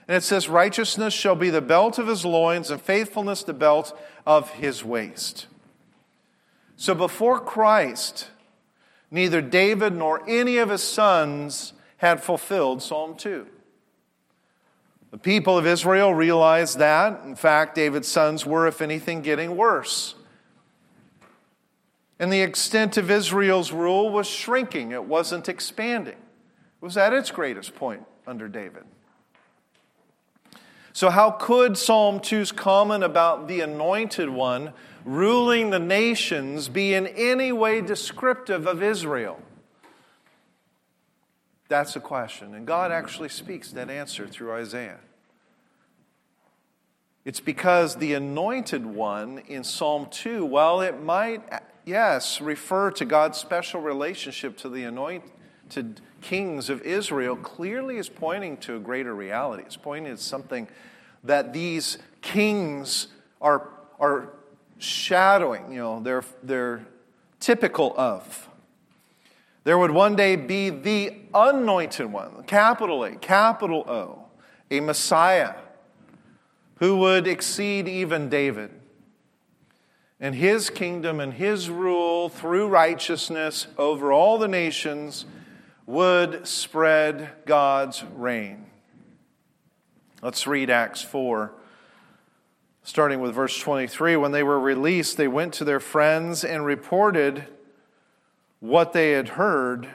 And 0.08 0.16
it 0.16 0.22
says, 0.22 0.48
Righteousness 0.48 1.12
shall 1.12 1.34
be 1.34 1.50
the 1.50 1.60
belt 1.60 1.98
of 1.98 2.06
his 2.06 2.24
loins, 2.24 2.70
and 2.70 2.80
faithfulness 2.80 3.42
the 3.42 3.52
belt 3.52 3.98
of 4.24 4.50
his 4.50 4.84
waist. 4.84 5.46
So 6.76 6.94
before 6.94 7.40
Christ, 7.40 8.28
neither 9.10 9.40
David 9.40 9.94
nor 9.94 10.22
any 10.28 10.58
of 10.58 10.70
his 10.70 10.82
sons 10.82 11.72
had 11.98 12.22
fulfilled 12.22 12.82
Psalm 12.82 13.16
2. 13.16 13.46
The 15.10 15.18
people 15.18 15.56
of 15.56 15.66
Israel 15.66 16.12
realized 16.14 16.78
that. 16.78 17.22
In 17.24 17.36
fact, 17.36 17.74
David's 17.74 18.08
sons 18.08 18.44
were, 18.44 18.66
if 18.66 18.82
anything, 18.82 19.22
getting 19.22 19.56
worse. 19.56 20.14
And 22.18 22.32
the 22.32 22.40
extent 22.40 22.96
of 22.96 23.10
Israel's 23.10 23.72
rule 23.72 24.10
was 24.10 24.26
shrinking, 24.26 24.92
it 24.92 25.04
wasn't 25.04 25.48
expanding. 25.48 26.14
It 26.14 26.84
was 26.84 26.96
at 26.96 27.12
its 27.12 27.30
greatest 27.30 27.74
point 27.74 28.04
under 28.26 28.48
David. 28.48 28.84
So, 30.92 31.10
how 31.10 31.30
could 31.30 31.76
Psalm 31.76 32.20
2's 32.20 32.52
comment 32.52 33.04
about 33.04 33.48
the 33.48 33.60
anointed 33.60 34.30
one 34.30 34.72
ruling 35.04 35.68
the 35.68 35.78
nations 35.78 36.68
be 36.68 36.94
in 36.94 37.06
any 37.08 37.52
way 37.52 37.82
descriptive 37.82 38.66
of 38.66 38.82
Israel? 38.82 39.38
That's 41.68 41.96
a 41.96 42.00
question. 42.00 42.54
And 42.54 42.66
God 42.66 42.92
actually 42.92 43.28
speaks 43.28 43.72
that 43.72 43.90
answer 43.90 44.26
through 44.26 44.52
Isaiah. 44.52 44.98
It's 47.24 47.40
because 47.40 47.96
the 47.96 48.14
anointed 48.14 48.86
one 48.86 49.38
in 49.48 49.64
Psalm 49.64 50.06
2, 50.10 50.44
while 50.44 50.80
it 50.80 51.02
might, 51.02 51.42
yes, 51.84 52.40
refer 52.40 52.92
to 52.92 53.04
God's 53.04 53.36
special 53.36 53.80
relationship 53.80 54.56
to 54.58 54.68
the 54.68 54.84
anointed 54.84 56.00
kings 56.20 56.70
of 56.70 56.82
Israel 56.82 57.34
clearly 57.34 57.96
is 57.96 58.08
pointing 58.08 58.56
to 58.58 58.76
a 58.76 58.78
greater 58.78 59.12
reality. 59.12 59.64
It's 59.66 59.76
pointing 59.76 60.16
to 60.16 60.22
something 60.22 60.68
that 61.24 61.52
these 61.52 61.98
kings 62.22 63.08
are, 63.40 63.68
are 63.98 64.28
shadowing, 64.78 65.72
you 65.72 65.78
know, 65.78 66.00
they're, 66.00 66.24
they're 66.44 66.86
typical 67.40 67.92
of. 67.96 68.45
There 69.66 69.76
would 69.76 69.90
one 69.90 70.14
day 70.14 70.36
be 70.36 70.70
the 70.70 71.12
anointed 71.34 72.12
one, 72.12 72.44
capital 72.44 73.02
A, 73.02 73.16
capital 73.16 73.82
O, 73.88 74.26
a 74.70 74.78
Messiah 74.78 75.54
who 76.76 76.98
would 76.98 77.26
exceed 77.26 77.88
even 77.88 78.28
David. 78.28 78.70
And 80.20 80.36
his 80.36 80.70
kingdom 80.70 81.18
and 81.18 81.34
his 81.34 81.68
rule 81.68 82.28
through 82.28 82.68
righteousness 82.68 83.66
over 83.76 84.12
all 84.12 84.38
the 84.38 84.46
nations 84.46 85.26
would 85.84 86.46
spread 86.46 87.30
God's 87.44 88.04
reign. 88.14 88.66
Let's 90.22 90.46
read 90.46 90.70
Acts 90.70 91.02
4, 91.02 91.52
starting 92.84 93.18
with 93.18 93.34
verse 93.34 93.58
23. 93.58 94.14
When 94.14 94.30
they 94.30 94.44
were 94.44 94.60
released, 94.60 95.16
they 95.16 95.26
went 95.26 95.54
to 95.54 95.64
their 95.64 95.80
friends 95.80 96.44
and 96.44 96.64
reported 96.64 97.48
what 98.66 98.92
they 98.92 99.12
had 99.12 99.30
heard, 99.30 99.88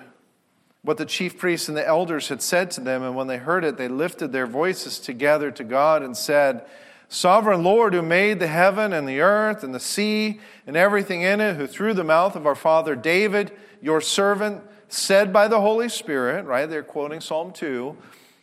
what 0.81 0.97
the 0.97 1.05
chief 1.05 1.37
priests 1.37 1.67
and 1.67 1.75
the 1.75 1.85
elders 1.85 2.29
had 2.29 2.41
said 2.41 2.71
to 2.71 2.81
them. 2.81 3.03
And 3.03 3.15
when 3.15 3.27
they 3.27 3.37
heard 3.37 3.65
it, 3.65 3.77
they 3.77 3.87
lifted 3.87 4.31
their 4.31 4.47
voices 4.47 4.97
together 4.97 5.51
to 5.51 5.63
God 5.63 6.01
and 6.03 6.15
said, 6.15 6.65
Sovereign 7.09 7.61
Lord, 7.61 7.93
who 7.93 8.01
made 8.01 8.39
the 8.39 8.47
heaven 8.47 8.93
and 8.93 9.07
the 9.07 9.19
earth 9.19 9.63
and 9.63 9.75
the 9.75 9.81
sea 9.81 10.39
and 10.65 10.77
everything 10.77 11.21
in 11.21 11.41
it, 11.41 11.57
who 11.57 11.67
through 11.67 11.93
the 11.95 12.05
mouth 12.05 12.37
of 12.37 12.47
our 12.47 12.55
father 12.55 12.95
David, 12.95 13.51
your 13.81 13.99
servant, 13.99 14.63
said 14.87 15.33
by 15.33 15.49
the 15.49 15.59
Holy 15.59 15.89
Spirit, 15.89 16.45
right? 16.45 16.67
They're 16.67 16.83
quoting 16.83 17.19
Psalm 17.19 17.51
2 17.51 17.97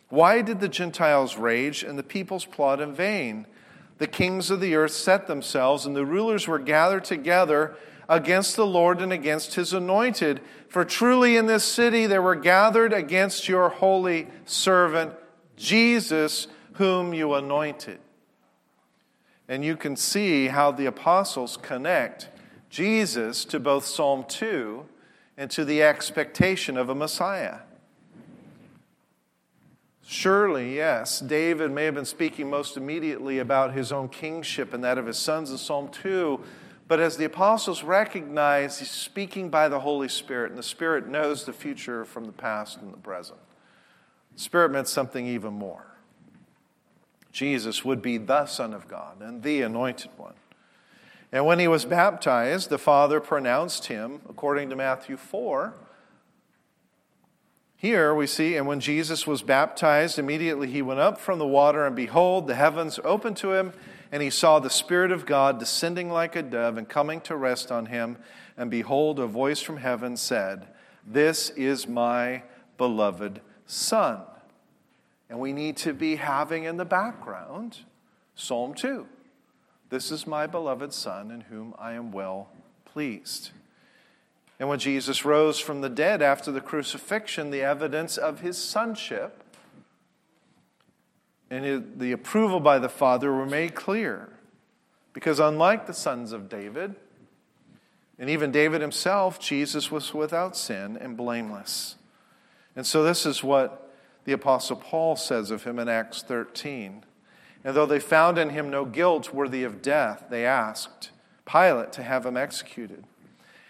Why 0.09 0.43
did 0.43 0.59
the 0.59 0.69
Gentiles 0.69 1.37
rage 1.37 1.83
and 1.83 1.97
the 1.97 2.03
peoples 2.03 2.45
plot 2.45 2.79
in 2.79 2.93
vain? 2.93 3.47
The 3.97 4.07
kings 4.07 4.51
of 4.51 4.61
the 4.61 4.75
earth 4.75 4.91
set 4.91 5.25
themselves, 5.25 5.87
and 5.87 5.95
the 5.95 6.05
rulers 6.05 6.47
were 6.47 6.59
gathered 6.59 7.03
together 7.03 7.75
against 8.09 8.55
the 8.55 8.65
Lord 8.65 8.99
and 9.01 9.13
against 9.13 9.53
his 9.53 9.71
anointed. 9.71 10.41
For 10.67 10.83
truly 10.83 11.37
in 11.37 11.45
this 11.45 11.63
city 11.63 12.07
they 12.07 12.19
were 12.19 12.35
gathered 12.35 12.91
against 12.91 13.47
your 13.47 13.69
holy 13.69 14.27
servant, 14.45 15.13
Jesus, 15.55 16.47
whom 16.73 17.13
you 17.13 17.35
anointed. 17.35 17.99
And 19.47 19.63
you 19.63 19.77
can 19.77 19.95
see 19.95 20.47
how 20.47 20.71
the 20.71 20.87
apostles 20.87 21.55
connect 21.55 22.29
Jesus 22.69 23.45
to 23.45 23.59
both 23.59 23.85
Psalm 23.85 24.25
2 24.27 24.85
and 25.37 25.49
to 25.51 25.63
the 25.63 25.81
expectation 25.83 26.77
of 26.77 26.89
a 26.89 26.95
Messiah. 26.95 27.59
Surely, 30.03 30.75
yes, 30.75 31.19
David 31.19 31.71
may 31.71 31.85
have 31.85 31.93
been 31.93 32.03
speaking 32.03 32.49
most 32.49 32.77
immediately 32.77 33.37
about 33.37 33.73
his 33.73 33.91
own 33.91 34.09
kingship 34.09 34.73
and 34.73 34.83
that 34.83 34.97
of 34.97 35.05
his 35.05 35.19
sons 35.19 35.51
in 35.51 35.57
Psalm 35.57 35.87
2, 35.89 36.39
but 36.89 36.99
as 36.99 37.17
the 37.17 37.25
apostles 37.25 37.83
recognize, 37.83 38.79
he's 38.79 38.89
speaking 38.89 39.49
by 39.49 39.69
the 39.69 39.81
Holy 39.81 40.09
Spirit, 40.09 40.49
and 40.49 40.57
the 40.57 40.63
Spirit 40.63 41.07
knows 41.07 41.45
the 41.45 41.53
future 41.53 42.03
from 42.03 42.25
the 42.25 42.31
past 42.31 42.81
and 42.81 42.91
the 42.91 42.97
present. 42.97 43.37
The 44.33 44.41
Spirit 44.41 44.71
meant 44.71 44.87
something 44.87 45.27
even 45.27 45.53
more. 45.53 45.85
Jesus 47.31 47.85
would 47.85 48.01
be 48.01 48.17
the 48.17 48.47
Son 48.47 48.73
of 48.73 48.87
God 48.87 49.21
and 49.21 49.43
the 49.43 49.61
Anointed 49.61 50.09
One. 50.17 50.33
And 51.31 51.45
when 51.45 51.59
he 51.59 51.67
was 51.67 51.85
baptized, 51.85 52.71
the 52.71 52.79
Father 52.79 53.19
pronounced 53.19 53.85
him, 53.85 54.21
according 54.27 54.71
to 54.71 54.75
Matthew 54.75 55.15
4. 55.15 55.75
Here 57.77 58.15
we 58.15 58.25
see, 58.25 58.55
and 58.55 58.65
when 58.65 58.79
Jesus 58.79 59.27
was 59.27 59.43
baptized, 59.43 60.17
immediately 60.17 60.71
he 60.71 60.81
went 60.81 61.01
up 61.01 61.19
from 61.19 61.37
the 61.37 61.45
water, 61.45 61.85
and 61.85 61.95
behold, 61.95 62.47
the 62.47 62.55
heavens 62.55 62.99
opened 63.03 63.37
to 63.37 63.53
him, 63.53 63.73
and 64.11 64.23
he 64.23 64.29
saw 64.29 64.59
the 64.59 64.69
Spirit 64.69 65.11
of 65.11 65.25
God 65.25 65.59
descending 65.59 66.09
like 66.09 66.35
a 66.35 66.41
dove 66.41 66.77
and 66.77 66.89
coming 66.89 67.21
to 67.21 67.35
rest 67.35 67.71
on 67.71 67.87
him. 67.87 68.17
And 68.57 68.71
behold, 68.71 69.19
a 69.19 69.27
voice 69.27 69.61
from 69.61 69.77
heaven 69.77 70.17
said, 70.17 70.67
This 71.05 71.51
is 71.51 71.87
my 71.87 72.43
beloved 72.77 73.41
Son. 73.67 74.21
And 75.29 75.39
we 75.39 75.53
need 75.53 75.77
to 75.77 75.93
be 75.93 76.15
having 76.15 76.63
in 76.63 76.77
the 76.77 76.85
background 76.85 77.79
Psalm 78.35 78.73
2. 78.73 79.05
This 79.89 80.11
is 80.11 80.25
my 80.25 80.47
beloved 80.47 80.93
Son 80.93 81.29
in 81.29 81.41
whom 81.41 81.75
I 81.77 81.93
am 81.93 82.11
well 82.11 82.49
pleased. 82.85 83.51
And 84.59 84.69
when 84.69 84.79
Jesus 84.79 85.23
rose 85.23 85.59
from 85.59 85.81
the 85.81 85.89
dead 85.89 86.21
after 86.21 86.51
the 86.51 86.61
crucifixion, 86.61 87.49
the 87.49 87.61
evidence 87.61 88.17
of 88.17 88.41
his 88.41 88.57
sonship 88.57 89.43
and 91.49 91.99
the 91.99 92.11
approval 92.11 92.59
by 92.59 92.79
the 92.79 92.89
Father 92.89 93.31
were 93.31 93.45
made 93.45 93.75
clear. 93.75 94.29
Because 95.13 95.39
unlike 95.39 95.87
the 95.87 95.93
sons 95.93 96.31
of 96.31 96.49
David, 96.49 96.95
and 98.19 98.29
even 98.29 98.51
David 98.51 98.81
himself, 98.81 99.39
Jesus 99.39 99.89
was 99.89 100.13
without 100.13 100.55
sin 100.55 100.97
and 100.97 101.17
blameless. 101.17 101.95
And 102.75 102.85
so, 102.85 103.03
this 103.03 103.25
is 103.25 103.43
what 103.43 103.91
the 104.25 104.33
Apostle 104.33 104.75
Paul 104.75 105.15
says 105.15 105.51
of 105.51 105.63
him 105.63 105.79
in 105.79 105.89
Acts 105.89 106.21
13. 106.21 107.03
And 107.63 107.75
though 107.75 107.85
they 107.85 107.99
found 107.99 108.37
in 108.37 108.49
him 108.49 108.69
no 108.69 108.85
guilt 108.85 109.33
worthy 109.33 109.63
of 109.63 109.81
death, 109.81 110.25
they 110.29 110.45
asked 110.45 111.11
Pilate 111.45 111.91
to 111.93 112.03
have 112.03 112.25
him 112.25 112.37
executed. 112.37 113.05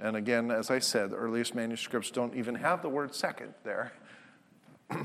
And 0.00 0.16
again, 0.16 0.50
as 0.50 0.70
I 0.70 0.78
said, 0.78 1.10
the 1.10 1.16
earliest 1.16 1.54
manuscripts 1.54 2.10
don't 2.10 2.34
even 2.34 2.54
have 2.54 2.80
the 2.80 2.88
word 2.88 3.14
second 3.14 3.52
there. 3.64 3.92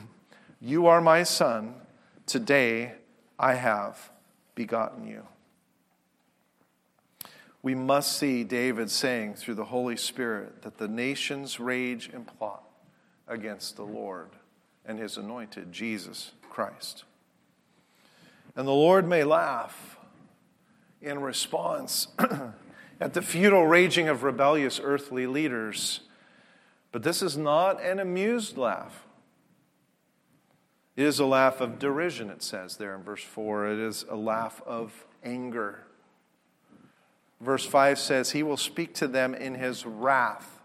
you 0.62 0.88
are 0.88 1.01
my 1.01 1.23
son. 1.23 1.75
Today 2.25 2.93
I 3.38 3.55
have 3.55 4.10
begotten 4.55 5.05
you. 5.05 5.27
We 7.62 7.75
must 7.75 8.17
see 8.17 8.43
David 8.43 8.89
saying 8.89 9.34
through 9.34 9.55
the 9.55 9.65
Holy 9.65 9.97
Spirit 9.97 10.62
that 10.62 10.77
the 10.77 10.88
nations 10.88 11.60
rage 11.60 12.10
and 12.13 12.25
plot 12.25 12.63
against 13.27 13.75
the 13.75 13.84
Lord 13.84 14.29
and 14.86 14.99
his 14.99 15.17
anointed, 15.17 15.73
Jesus 15.73 16.31
Christ. 16.49 17.03
And 18.55 18.67
the 18.67 18.71
Lord 18.71 19.08
may 19.08 19.23
laugh 19.23 19.97
in 21.01 21.19
response 21.19 22.08
at 22.99 23.13
the 23.13 23.21
futile 23.21 23.67
raging 23.67 24.08
of 24.08 24.23
rebellious 24.23 24.79
earthly 24.84 25.27
leaders, 25.27 26.01
but 26.91 27.03
this 27.03 27.21
is 27.21 27.36
not 27.36 27.84
an 27.84 27.99
amused 27.99 28.58
laugh. 28.58 29.05
It 30.95 31.03
is 31.03 31.19
a 31.19 31.25
laugh 31.25 31.60
of 31.60 31.77
derision, 31.77 32.29
it 32.29 32.41
says 32.41 32.77
there 32.77 32.95
in 32.95 33.03
verse 33.03 33.23
4. 33.23 33.67
It 33.67 33.79
is 33.79 34.05
a 34.10 34.15
laugh 34.15 34.62
of 34.65 35.05
anger. 35.23 35.84
Verse 37.41 37.65
5 37.65 37.99
says, 37.99 38.31
He 38.31 38.43
will 38.43 38.58
speak 38.58 38.93
to 38.95 39.08
them 39.08 39.36
in 39.36 39.55
His 39.55 39.86
wrath, 39.86 40.62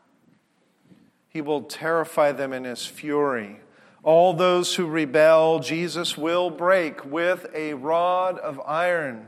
He 1.28 1.40
will 1.40 1.62
terrify 1.62 2.32
them 2.32 2.52
in 2.52 2.64
His 2.64 2.86
fury. 2.86 3.60
All 4.02 4.32
those 4.32 4.76
who 4.76 4.86
rebel, 4.86 5.58
Jesus 5.58 6.16
will 6.16 6.48
break 6.48 7.04
with 7.04 7.46
a 7.54 7.74
rod 7.74 8.38
of 8.38 8.58
iron. 8.60 9.26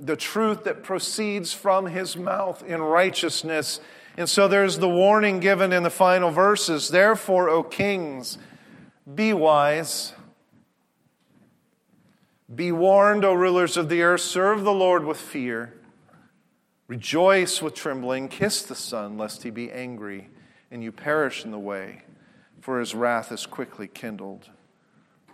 The 0.00 0.16
truth 0.16 0.64
that 0.64 0.82
proceeds 0.82 1.52
from 1.52 1.86
his 1.86 2.16
mouth 2.16 2.64
in 2.64 2.80
righteousness. 2.80 3.80
And 4.16 4.28
so 4.28 4.48
there's 4.48 4.78
the 4.78 4.88
warning 4.88 5.38
given 5.38 5.72
in 5.72 5.82
the 5.82 5.90
final 5.90 6.30
verses. 6.30 6.88
Therefore, 6.88 7.48
O 7.50 7.62
kings, 7.62 8.38
be 9.14 9.32
wise. 9.32 10.14
Be 12.52 12.72
warned, 12.72 13.24
O 13.24 13.34
rulers 13.34 13.76
of 13.76 13.88
the 13.88 14.02
earth, 14.02 14.22
serve 14.22 14.64
the 14.64 14.72
Lord 14.72 15.04
with 15.04 15.20
fear. 15.20 15.74
Rejoice 16.88 17.62
with 17.62 17.74
trembling, 17.74 18.28
kiss 18.28 18.62
the 18.62 18.74
Son, 18.74 19.16
lest 19.16 19.44
he 19.44 19.50
be 19.50 19.70
angry 19.70 20.28
and 20.70 20.82
you 20.82 20.92
perish 20.92 21.44
in 21.44 21.50
the 21.50 21.58
way, 21.58 22.02
for 22.60 22.78
his 22.78 22.94
wrath 22.94 23.32
is 23.32 23.46
quickly 23.46 23.88
kindled. 23.88 24.50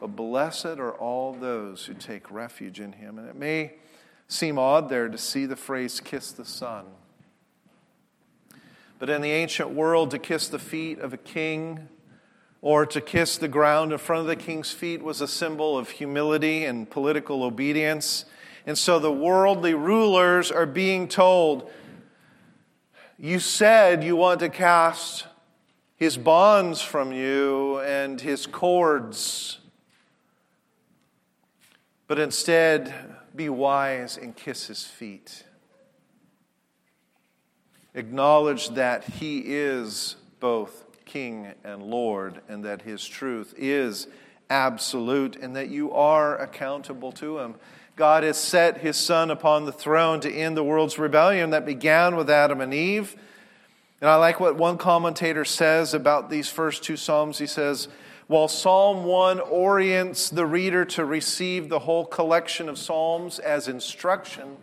But 0.00 0.08
blessed 0.08 0.66
are 0.66 0.92
all 0.92 1.32
those 1.32 1.86
who 1.86 1.94
take 1.94 2.30
refuge 2.30 2.80
in 2.80 2.92
him. 2.92 3.18
And 3.18 3.28
it 3.28 3.36
may 3.36 3.74
seem 4.28 4.58
odd 4.58 4.88
there 4.88 5.08
to 5.08 5.18
see 5.18 5.46
the 5.46 5.56
phrase 5.56 6.00
kiss 6.00 6.32
the 6.32 6.44
son. 6.44 6.84
But 8.98 9.10
in 9.10 9.20
the 9.20 9.30
ancient 9.30 9.70
world, 9.70 10.10
to 10.12 10.18
kiss 10.18 10.48
the 10.48 10.58
feet 10.58 10.98
of 10.98 11.12
a 11.12 11.18
king, 11.18 11.88
or 12.62 12.86
to 12.86 13.00
kiss 13.00 13.36
the 13.36 13.48
ground 13.48 13.92
in 13.92 13.98
front 13.98 14.22
of 14.22 14.26
the 14.26 14.36
king's 14.36 14.72
feet 14.72 15.02
was 15.02 15.20
a 15.20 15.28
symbol 15.28 15.76
of 15.76 15.90
humility 15.90 16.64
and 16.64 16.88
political 16.88 17.44
obedience. 17.44 18.24
And 18.66 18.76
so 18.76 18.98
the 18.98 19.12
worldly 19.12 19.74
rulers 19.74 20.50
are 20.50 20.66
being 20.66 21.06
told, 21.06 21.70
You 23.18 23.38
said 23.38 24.02
you 24.02 24.16
want 24.16 24.40
to 24.40 24.48
cast 24.48 25.26
his 25.94 26.16
bonds 26.16 26.82
from 26.82 27.12
you 27.12 27.78
and 27.80 28.20
his 28.20 28.46
cords, 28.46 29.58
but 32.08 32.18
instead 32.18 32.92
be 33.36 33.48
wise 33.48 34.16
and 34.16 34.34
kiss 34.34 34.66
his 34.66 34.84
feet. 34.84 35.44
Acknowledge 37.94 38.70
that 38.70 39.04
he 39.04 39.38
is 39.46 40.16
both 40.40 40.86
King 41.06 41.52
and 41.64 41.82
Lord, 41.82 42.42
and 42.48 42.64
that 42.64 42.82
His 42.82 43.06
truth 43.06 43.54
is 43.56 44.08
absolute, 44.50 45.36
and 45.36 45.56
that 45.56 45.68
you 45.68 45.92
are 45.92 46.36
accountable 46.36 47.12
to 47.12 47.38
Him. 47.38 47.54
God 47.94 48.24
has 48.24 48.36
set 48.36 48.78
His 48.78 48.96
Son 48.96 49.30
upon 49.30 49.64
the 49.64 49.72
throne 49.72 50.20
to 50.20 50.30
end 50.30 50.56
the 50.56 50.64
world's 50.64 50.98
rebellion 50.98 51.50
that 51.50 51.64
began 51.64 52.16
with 52.16 52.28
Adam 52.28 52.60
and 52.60 52.74
Eve. 52.74 53.16
And 54.00 54.10
I 54.10 54.16
like 54.16 54.40
what 54.40 54.56
one 54.56 54.76
commentator 54.76 55.44
says 55.46 55.94
about 55.94 56.28
these 56.28 56.50
first 56.50 56.82
two 56.82 56.96
Psalms. 56.96 57.38
He 57.38 57.46
says, 57.46 57.88
while 58.26 58.48
Psalm 58.48 59.04
1 59.04 59.40
orients 59.40 60.30
the 60.30 60.46
reader 60.46 60.84
to 60.84 61.04
receive 61.04 61.68
the 61.68 61.80
whole 61.80 62.04
collection 62.04 62.68
of 62.68 62.78
Psalms 62.78 63.38
as 63.38 63.68
instruction, 63.68 64.56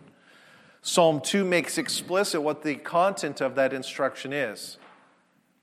Psalm 0.82 1.22
2 1.22 1.46
makes 1.46 1.78
explicit 1.78 2.42
what 2.42 2.64
the 2.64 2.76
content 2.76 3.40
of 3.40 3.56
that 3.56 3.72
instruction 3.72 4.34
is 4.34 4.78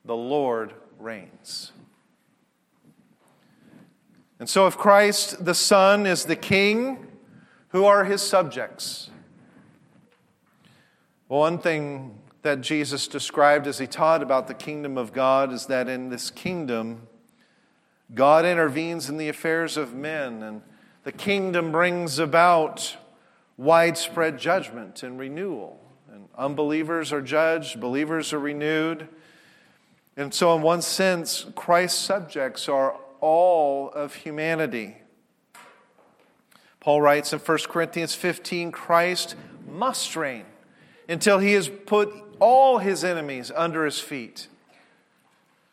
the 0.07 0.17
Lord 0.17 0.73
reigns. 0.99 1.73
And 4.39 4.49
so, 4.49 4.67
if 4.67 4.79
Christ 4.79 5.45
the 5.45 5.55
Son 5.55 6.07
is 6.07 6.25
the 6.25 6.37
King, 6.37 7.07
who 7.69 7.85
are 7.85 8.05
his 8.05 8.23
subjects? 8.23 9.11
Well, 11.29 11.41
one 11.41 11.59
thing 11.59 12.19
that 12.41 12.63
Jesus 12.63 13.07
described 13.07 13.67
as 13.67 13.79
he 13.79 13.87
taught 13.87 14.23
about 14.23 14.49
the 14.49 14.55
kingdom 14.55 14.97
of 14.97 15.13
God 15.13 15.53
is 15.53 15.67
that 15.67 15.89
in 15.91 16.09
this 16.09 16.31
kingdom, 16.31 17.07
God 18.15 18.45
intervenes 18.45 19.09
in 19.09 19.17
the 19.17 19.29
affairs 19.29 19.77
of 19.77 19.95
men, 19.95 20.43
and 20.43 20.63
the 21.05 21.13
kingdom 21.13 21.71
brings 21.71 22.19
about 22.19 22.97
widespread 23.57 24.39
judgment 24.39 25.03
and 25.03 25.19
renewal. 25.19 25.81
And 26.13 26.29
unbelievers 26.37 27.13
are 27.13 27.23
judged, 27.23 27.81
believers 27.81 28.33
are 28.33 28.39
renewed. 28.39 29.09
And 30.17 30.35
so, 30.35 30.55
in 30.57 30.63
one 30.63 30.83
sense, 30.83 31.47
Christ's 31.55 32.01
subjects 32.01 32.69
are 32.69 32.97
all 33.21 33.91
of 33.91 34.15
humanity. 34.15 34.97
Paul 36.81 37.03
writes 37.03 37.33
in 37.33 37.39
1 37.39 37.59
Corinthians 37.69 38.15
15 38.15 38.73
Christ 38.73 39.37
must 39.69 40.17
reign 40.17 40.47
until 41.09 41.39
he 41.39 41.53
has 41.53 41.69
put 41.69 42.13
all 42.41 42.79
his 42.79 43.05
enemies 43.05 43.53
under 43.55 43.85
his 43.85 44.01
feet. 44.01 44.49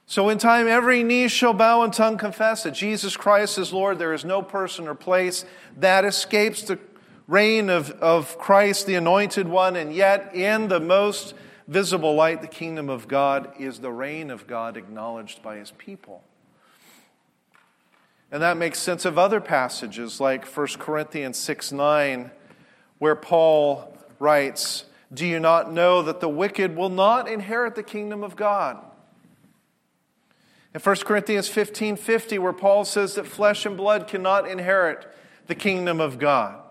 So, 0.09 0.29
in 0.29 0.37
time, 0.37 0.69
every 0.69 1.03
knee 1.03 1.27
shall 1.27 1.53
bow 1.53 1.83
and 1.83 1.91
tongue 1.91 2.17
confess 2.17 2.63
that 2.63 2.71
Jesus 2.71 3.17
Christ 3.17 3.57
is 3.57 3.73
Lord. 3.73 3.99
There 3.99 4.13
is 4.13 4.23
no 4.23 4.41
person 4.41 4.87
or 4.87 4.95
place 4.95 5.43
that 5.75 6.05
escapes 6.05 6.61
the 6.61 6.79
reign 7.27 7.69
of, 7.69 7.91
of 7.91 8.37
Christ, 8.37 8.87
the 8.87 8.95
anointed 8.95 9.49
one, 9.49 9.75
and 9.75 9.93
yet, 9.93 10.33
in 10.33 10.69
the 10.69 10.79
most 10.79 11.33
visible 11.67 12.15
light, 12.15 12.41
the 12.41 12.47
kingdom 12.47 12.89
of 12.89 13.09
God, 13.09 13.51
is 13.59 13.79
the 13.79 13.91
reign 13.91 14.31
of 14.31 14.47
God 14.47 14.77
acknowledged 14.77 15.43
by 15.43 15.57
his 15.57 15.71
people. 15.71 16.23
And 18.31 18.41
that 18.41 18.55
makes 18.55 18.79
sense 18.79 19.03
of 19.03 19.17
other 19.17 19.41
passages 19.41 20.21
like 20.21 20.45
1 20.45 20.67
Corinthians 20.79 21.37
6 21.37 21.73
9, 21.73 22.31
where 22.99 23.15
Paul 23.15 23.93
writes, 24.19 24.85
Do 25.13 25.25
you 25.25 25.41
not 25.41 25.73
know 25.73 26.01
that 26.01 26.21
the 26.21 26.29
wicked 26.29 26.77
will 26.77 26.87
not 26.87 27.27
inherit 27.27 27.75
the 27.75 27.83
kingdom 27.83 28.23
of 28.23 28.37
God? 28.37 28.86
In 30.77 30.81
1 30.83 30.95
Corinthians 30.97 31.47
15 31.47 31.95
50, 31.95 32.37
where 32.37 32.53
Paul 32.53 32.85
says 32.85 33.15
that 33.15 33.25
flesh 33.25 33.65
and 33.65 33.75
blood 33.75 34.07
cannot 34.07 34.47
inherit 34.47 35.11
the 35.47 35.55
kingdom 35.55 35.99
of 35.99 36.19
God. 36.19 36.61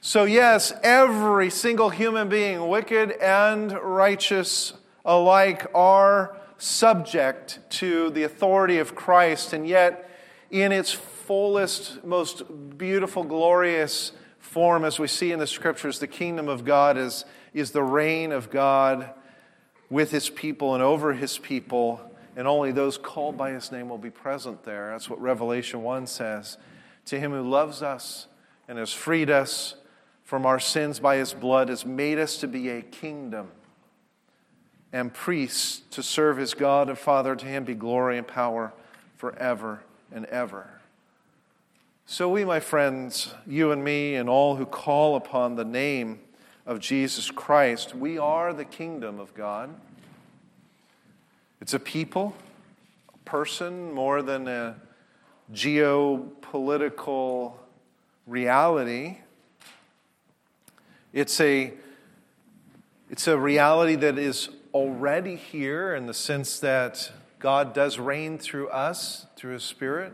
So, 0.00 0.22
yes, 0.22 0.72
every 0.84 1.50
single 1.50 1.90
human 1.90 2.28
being, 2.28 2.68
wicked 2.68 3.10
and 3.20 3.72
righteous 3.72 4.74
alike, 5.04 5.66
are 5.74 6.36
subject 6.56 7.58
to 7.70 8.10
the 8.10 8.22
authority 8.22 8.78
of 8.78 8.94
Christ, 8.94 9.52
and 9.52 9.66
yet, 9.66 10.08
in 10.48 10.70
its 10.70 10.92
fullest, 10.92 12.04
most 12.04 12.78
beautiful, 12.78 13.24
glorious 13.24 14.12
form, 14.38 14.84
as 14.84 15.00
we 15.00 15.08
see 15.08 15.32
in 15.32 15.40
the 15.40 15.48
scriptures, 15.48 15.98
the 15.98 16.06
kingdom 16.06 16.48
of 16.48 16.64
God 16.64 16.96
is, 16.96 17.24
is 17.52 17.72
the 17.72 17.82
reign 17.82 18.30
of 18.30 18.50
God 18.50 19.14
with 19.90 20.12
his 20.12 20.30
people 20.30 20.74
and 20.74 20.82
over 20.82 21.14
his 21.14 21.38
people, 21.38 22.07
and 22.38 22.46
only 22.46 22.70
those 22.70 22.96
called 22.96 23.36
by 23.36 23.50
his 23.50 23.72
name 23.72 23.88
will 23.88 23.98
be 23.98 24.10
present 24.10 24.62
there. 24.62 24.90
That's 24.92 25.10
what 25.10 25.20
Revelation 25.20 25.82
1 25.82 26.06
says. 26.06 26.56
To 27.06 27.18
him 27.18 27.32
who 27.32 27.42
loves 27.42 27.82
us 27.82 28.28
and 28.68 28.78
has 28.78 28.92
freed 28.92 29.28
us 29.28 29.74
from 30.22 30.46
our 30.46 30.60
sins 30.60 31.00
by 31.00 31.16
his 31.16 31.34
blood, 31.34 31.68
has 31.68 31.84
made 31.84 32.16
us 32.16 32.36
to 32.36 32.46
be 32.46 32.68
a 32.68 32.80
kingdom 32.80 33.48
and 34.92 35.12
priests 35.12 35.82
to 35.90 36.00
serve 36.00 36.36
his 36.36 36.54
God 36.54 36.88
and 36.88 36.96
Father. 36.96 37.34
To 37.34 37.44
him 37.44 37.64
be 37.64 37.74
glory 37.74 38.16
and 38.18 38.26
power 38.26 38.72
forever 39.16 39.82
and 40.12 40.24
ever. 40.26 40.70
So, 42.06 42.28
we, 42.28 42.44
my 42.44 42.60
friends, 42.60 43.34
you 43.48 43.72
and 43.72 43.82
me, 43.82 44.14
and 44.14 44.28
all 44.28 44.54
who 44.54 44.64
call 44.64 45.16
upon 45.16 45.56
the 45.56 45.64
name 45.64 46.20
of 46.64 46.78
Jesus 46.78 47.32
Christ, 47.32 47.96
we 47.96 48.16
are 48.16 48.52
the 48.52 48.64
kingdom 48.64 49.18
of 49.18 49.34
God. 49.34 49.74
It's 51.60 51.74
a 51.74 51.80
people, 51.80 52.34
a 53.12 53.18
person, 53.28 53.92
more 53.92 54.22
than 54.22 54.46
a 54.46 54.76
geopolitical 55.52 57.54
reality. 58.26 59.18
It's 61.12 61.40
a, 61.40 61.72
it's 63.10 63.26
a 63.26 63.36
reality 63.36 63.96
that 63.96 64.18
is 64.18 64.50
already 64.72 65.34
here 65.34 65.94
in 65.94 66.06
the 66.06 66.14
sense 66.14 66.60
that 66.60 67.10
God 67.40 67.74
does 67.74 67.98
reign 67.98 68.38
through 68.38 68.68
us, 68.68 69.26
through 69.34 69.54
His 69.54 69.64
Spirit. 69.64 70.12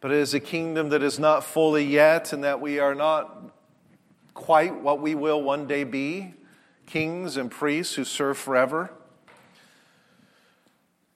But 0.00 0.10
it 0.10 0.18
is 0.18 0.34
a 0.34 0.40
kingdom 0.40 0.88
that 0.88 1.02
is 1.02 1.18
not 1.18 1.44
fully 1.44 1.84
yet, 1.84 2.32
and 2.32 2.42
that 2.42 2.60
we 2.60 2.80
are 2.80 2.94
not 2.94 3.52
quite 4.34 4.80
what 4.80 5.00
we 5.00 5.14
will 5.14 5.42
one 5.42 5.66
day 5.66 5.84
be 5.84 6.34
kings 6.86 7.36
and 7.36 7.50
priests 7.50 7.96
who 7.96 8.04
serve 8.04 8.38
forever. 8.38 8.90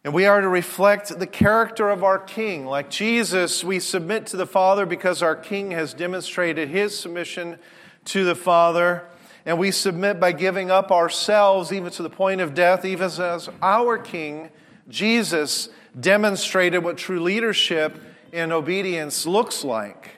And 0.05 0.12
we 0.12 0.27
are 0.27 0.41
to 0.41 0.49
reflect 0.49 1.17
the 1.17 1.27
character 1.29 1.88
of 1.88 2.03
our 2.03 2.19
King. 2.19 2.67
Like 2.67 2.91
Jesus, 2.91 3.62
we 3.62 3.79
submit 3.79 4.27
to 4.27 4.37
the 4.37 4.47
Father 4.47 4.85
because 4.85 5.23
our 5.23 5.37
King 5.37 5.71
has 5.71 5.95
demonstrated 5.95 6.69
his 6.69 6.99
submission 6.99 7.59
to 8.07 8.25
the 8.25 8.35
Father. 8.35 9.05
And 9.47 9.59
we 9.59 9.71
submit 9.71 10.19
by 10.19 10.33
giving 10.33 10.73
up 10.73 10.91
ourselves, 10.91 11.73
even 11.73 11.93
to 11.93 12.03
the 12.03 12.11
point 12.11 12.41
of 12.41 12.53
death, 12.53 12.85
even 12.85 13.07
as 13.07 13.49
our 13.61 13.97
King, 13.97 14.51
Jesus, 14.88 15.69
demonstrated 15.99 16.83
what 16.83 16.97
true 16.97 17.21
leadership 17.21 17.97
and 18.33 18.53
obedience 18.53 19.25
looks 19.25 19.62
like. 19.62 20.17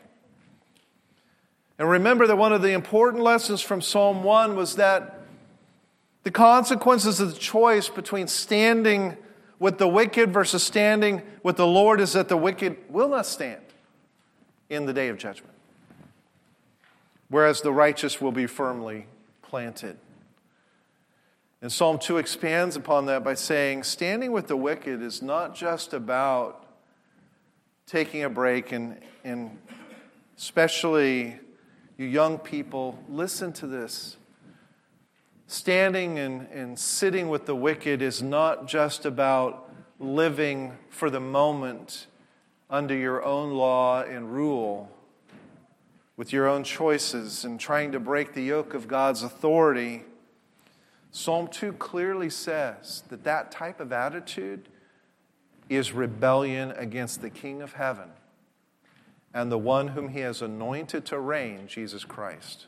And 1.78 1.90
remember 1.90 2.26
that 2.26 2.36
one 2.36 2.52
of 2.52 2.62
the 2.62 2.72
important 2.72 3.22
lessons 3.22 3.60
from 3.60 3.82
Psalm 3.82 4.22
1 4.22 4.56
was 4.56 4.76
that 4.76 5.20
the 6.22 6.30
consequences 6.30 7.20
of 7.20 7.34
the 7.34 7.38
choice 7.38 7.90
between 7.90 8.28
standing 8.28 9.16
with 9.58 9.78
the 9.78 9.88
wicked 9.88 10.32
versus 10.32 10.62
standing 10.62 11.22
with 11.42 11.56
the 11.56 11.66
Lord 11.66 12.00
is 12.00 12.12
that 12.14 12.28
the 12.28 12.36
wicked 12.36 12.76
will 12.88 13.08
not 13.08 13.26
stand 13.26 13.62
in 14.68 14.86
the 14.86 14.92
day 14.92 15.08
of 15.08 15.18
judgment, 15.18 15.54
whereas 17.28 17.60
the 17.60 17.72
righteous 17.72 18.20
will 18.20 18.32
be 18.32 18.46
firmly 18.46 19.06
planted. 19.42 19.96
And 21.62 21.72
Psalm 21.72 21.98
2 21.98 22.18
expands 22.18 22.76
upon 22.76 23.06
that 23.06 23.24
by 23.24 23.34
saying, 23.34 23.84
standing 23.84 24.32
with 24.32 24.48
the 24.48 24.56
wicked 24.56 25.00
is 25.00 25.22
not 25.22 25.54
just 25.54 25.94
about 25.94 26.66
taking 27.86 28.22
a 28.24 28.28
break, 28.28 28.72
and, 28.72 29.00
and 29.24 29.56
especially 30.36 31.38
you 31.96 32.06
young 32.06 32.38
people, 32.38 32.98
listen 33.08 33.52
to 33.54 33.66
this. 33.66 34.16
Standing 35.46 36.18
and, 36.18 36.48
and 36.48 36.78
sitting 36.78 37.28
with 37.28 37.46
the 37.46 37.54
wicked 37.54 38.00
is 38.00 38.22
not 38.22 38.66
just 38.66 39.04
about 39.04 39.70
living 39.98 40.72
for 40.88 41.10
the 41.10 41.20
moment 41.20 42.06
under 42.70 42.94
your 42.94 43.22
own 43.24 43.50
law 43.52 44.02
and 44.02 44.32
rule, 44.32 44.90
with 46.16 46.32
your 46.32 46.48
own 46.48 46.64
choices, 46.64 47.44
and 47.44 47.60
trying 47.60 47.92
to 47.92 48.00
break 48.00 48.32
the 48.32 48.42
yoke 48.42 48.74
of 48.74 48.88
God's 48.88 49.22
authority. 49.22 50.04
Psalm 51.10 51.46
2 51.48 51.74
clearly 51.74 52.30
says 52.30 53.04
that 53.08 53.24
that 53.24 53.52
type 53.52 53.80
of 53.80 53.92
attitude 53.92 54.68
is 55.68 55.92
rebellion 55.92 56.72
against 56.72 57.22
the 57.22 57.30
King 57.30 57.62
of 57.62 57.74
heaven 57.74 58.10
and 59.32 59.50
the 59.50 59.58
one 59.58 59.88
whom 59.88 60.08
he 60.08 60.20
has 60.20 60.40
anointed 60.40 61.04
to 61.06 61.18
reign, 61.18 61.66
Jesus 61.66 62.04
Christ. 62.04 62.66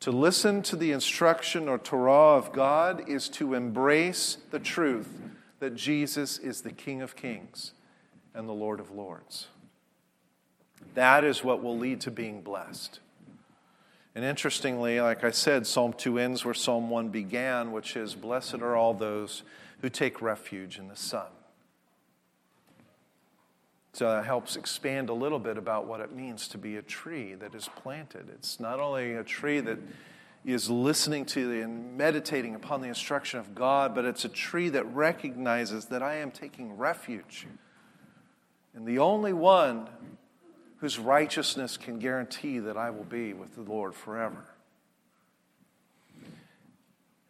To 0.00 0.12
listen 0.12 0.62
to 0.62 0.76
the 0.76 0.92
instruction 0.92 1.68
or 1.68 1.78
Torah 1.78 2.36
of 2.36 2.52
God 2.52 3.08
is 3.08 3.28
to 3.30 3.54
embrace 3.54 4.38
the 4.50 4.60
truth 4.60 5.08
that 5.58 5.74
Jesus 5.74 6.38
is 6.38 6.60
the 6.60 6.70
King 6.70 7.02
of 7.02 7.16
kings 7.16 7.72
and 8.32 8.48
the 8.48 8.52
Lord 8.52 8.78
of 8.78 8.92
lords. 8.92 9.48
That 10.94 11.24
is 11.24 11.42
what 11.42 11.62
will 11.62 11.76
lead 11.76 12.00
to 12.02 12.10
being 12.10 12.42
blessed. 12.42 13.00
And 14.14 14.24
interestingly, 14.24 15.00
like 15.00 15.24
I 15.24 15.30
said, 15.30 15.66
Psalm 15.66 15.92
2 15.92 16.18
ends 16.18 16.44
where 16.44 16.54
Psalm 16.54 16.90
1 16.90 17.08
began, 17.08 17.72
which 17.72 17.96
is 17.96 18.14
Blessed 18.14 18.54
are 18.54 18.76
all 18.76 18.94
those 18.94 19.42
who 19.80 19.88
take 19.88 20.22
refuge 20.22 20.78
in 20.78 20.88
the 20.88 20.96
Son. 20.96 21.26
So 23.98 24.08
that 24.08 24.26
helps 24.26 24.54
expand 24.54 25.08
a 25.08 25.12
little 25.12 25.40
bit 25.40 25.58
about 25.58 25.88
what 25.88 25.98
it 25.98 26.12
means 26.12 26.46
to 26.48 26.58
be 26.58 26.76
a 26.76 26.82
tree 26.82 27.34
that 27.34 27.52
is 27.52 27.68
planted. 27.82 28.28
It's 28.32 28.60
not 28.60 28.78
only 28.78 29.14
a 29.14 29.24
tree 29.24 29.58
that 29.58 29.80
is 30.44 30.70
listening 30.70 31.24
to 31.24 31.60
and 31.60 31.98
meditating 31.98 32.54
upon 32.54 32.80
the 32.80 32.86
instruction 32.86 33.40
of 33.40 33.56
God, 33.56 33.96
but 33.96 34.04
it's 34.04 34.24
a 34.24 34.28
tree 34.28 34.68
that 34.68 34.84
recognizes 34.94 35.86
that 35.86 36.00
I 36.00 36.18
am 36.18 36.30
taking 36.30 36.76
refuge 36.76 37.48
in 38.72 38.84
the 38.84 39.00
only 39.00 39.32
one 39.32 39.88
whose 40.76 40.96
righteousness 41.00 41.76
can 41.76 41.98
guarantee 41.98 42.60
that 42.60 42.76
I 42.76 42.90
will 42.90 43.02
be 43.02 43.32
with 43.32 43.56
the 43.56 43.62
Lord 43.62 43.96
forever. 43.96 44.44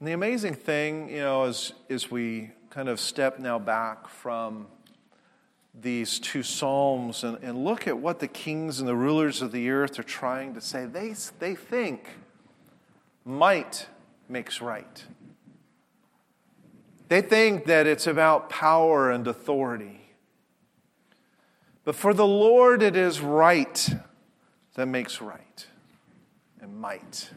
And 0.01 0.07
the 0.07 0.13
amazing 0.13 0.53
thing, 0.53 1.09
you 1.09 1.21
know, 1.21 1.45
is, 1.45 1.73
as 1.89 2.11
we 2.11 2.51
kind 2.69 2.91
of 2.91 3.01
step 3.01 3.39
now 3.39 3.59
back 3.59 4.07
from 4.07 4.67
these 5.81 6.19
two 6.19 6.43
psalms 6.43 7.25
and, 7.25 7.39
and 7.43 7.65
look 7.65 7.87
at 7.87 7.99
what 7.99 8.19
the 8.19 8.29
kings 8.29 8.81
and 8.81 8.89
the 8.89 8.97
rulers 8.97 9.43
of 9.43 9.53
the 9.53 9.71
earth 9.71 9.99
are 9.99 10.05
trying 10.05 10.55
to 10.55 10.61
say, 10.61 10.87
they, 10.87 11.15
they 11.39 11.55
think 11.55 12.09
might 13.25 13.87
makes 14.29 14.61
right. 14.61 15.05
They 17.09 17.23
think 17.23 17.65
that 17.67 17.87
it's 17.87 18.07
about 18.07 18.51
power 18.51 19.11
and 19.11 19.27
authority. 19.27 20.01
But 21.85 21.95
for 21.95 22.13
the 22.13 22.27
Lord, 22.27 22.83
it 22.83 22.97
is 22.97 23.21
right 23.21 23.89
that 24.75 24.87
makes 24.87 25.23
right 25.23 25.67
and 26.61 26.79
might. 26.79 27.31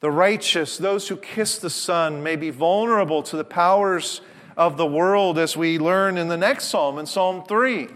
The 0.00 0.10
righteous, 0.10 0.78
those 0.78 1.08
who 1.08 1.16
kiss 1.16 1.58
the 1.58 1.70
Son, 1.70 2.22
may 2.22 2.36
be 2.36 2.50
vulnerable 2.50 3.22
to 3.24 3.36
the 3.36 3.44
powers 3.44 4.20
of 4.56 4.76
the 4.76 4.86
world, 4.86 5.38
as 5.38 5.56
we 5.56 5.78
learn 5.78 6.16
in 6.16 6.28
the 6.28 6.36
next 6.36 6.66
psalm, 6.66 6.98
in 6.98 7.06
Psalm 7.06 7.44
3. 7.44 7.88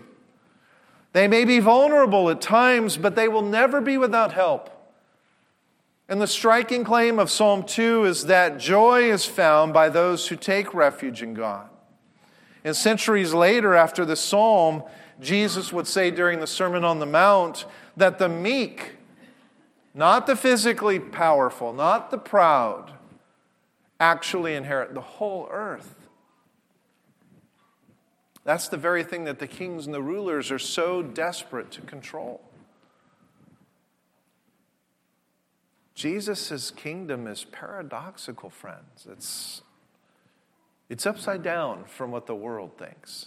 They 1.12 1.26
may 1.26 1.44
be 1.44 1.58
vulnerable 1.58 2.30
at 2.30 2.40
times, 2.40 2.96
but 2.96 3.16
they 3.16 3.28
will 3.28 3.42
never 3.42 3.80
be 3.80 3.98
without 3.98 4.32
help. 4.32 4.70
And 6.08 6.20
the 6.20 6.26
striking 6.26 6.84
claim 6.84 7.18
of 7.18 7.30
Psalm 7.30 7.64
2 7.64 8.04
is 8.04 8.26
that 8.26 8.58
joy 8.58 9.10
is 9.10 9.24
found 9.24 9.72
by 9.72 9.88
those 9.88 10.28
who 10.28 10.36
take 10.36 10.74
refuge 10.74 11.22
in 11.22 11.34
God. 11.34 11.68
And 12.64 12.76
centuries 12.76 13.32
later, 13.32 13.74
after 13.74 14.04
the 14.04 14.16
psalm, 14.16 14.82
Jesus 15.20 15.72
would 15.72 15.86
say 15.86 16.10
during 16.10 16.40
the 16.40 16.46
Sermon 16.46 16.84
on 16.84 16.98
the 16.98 17.06
Mount 17.06 17.64
that 17.96 18.18
the 18.18 18.28
meek 18.28 18.96
not 19.94 20.26
the 20.26 20.36
physically 20.36 20.98
powerful, 20.98 21.72
not 21.72 22.10
the 22.10 22.18
proud, 22.18 22.92
actually 23.98 24.54
inherit 24.54 24.94
the 24.94 25.00
whole 25.00 25.48
earth. 25.50 25.96
That's 28.44 28.68
the 28.68 28.76
very 28.76 29.04
thing 29.04 29.24
that 29.24 29.38
the 29.38 29.46
kings 29.46 29.86
and 29.86 29.94
the 29.94 30.02
rulers 30.02 30.50
are 30.50 30.58
so 30.58 31.02
desperate 31.02 31.70
to 31.72 31.82
control. 31.82 32.40
Jesus' 35.94 36.70
kingdom 36.70 37.26
is 37.26 37.44
paradoxical, 37.44 38.48
friends. 38.48 39.06
It's, 39.10 39.60
it's 40.88 41.04
upside 41.04 41.42
down 41.42 41.84
from 41.84 42.10
what 42.10 42.26
the 42.26 42.34
world 42.34 42.78
thinks. 42.78 43.26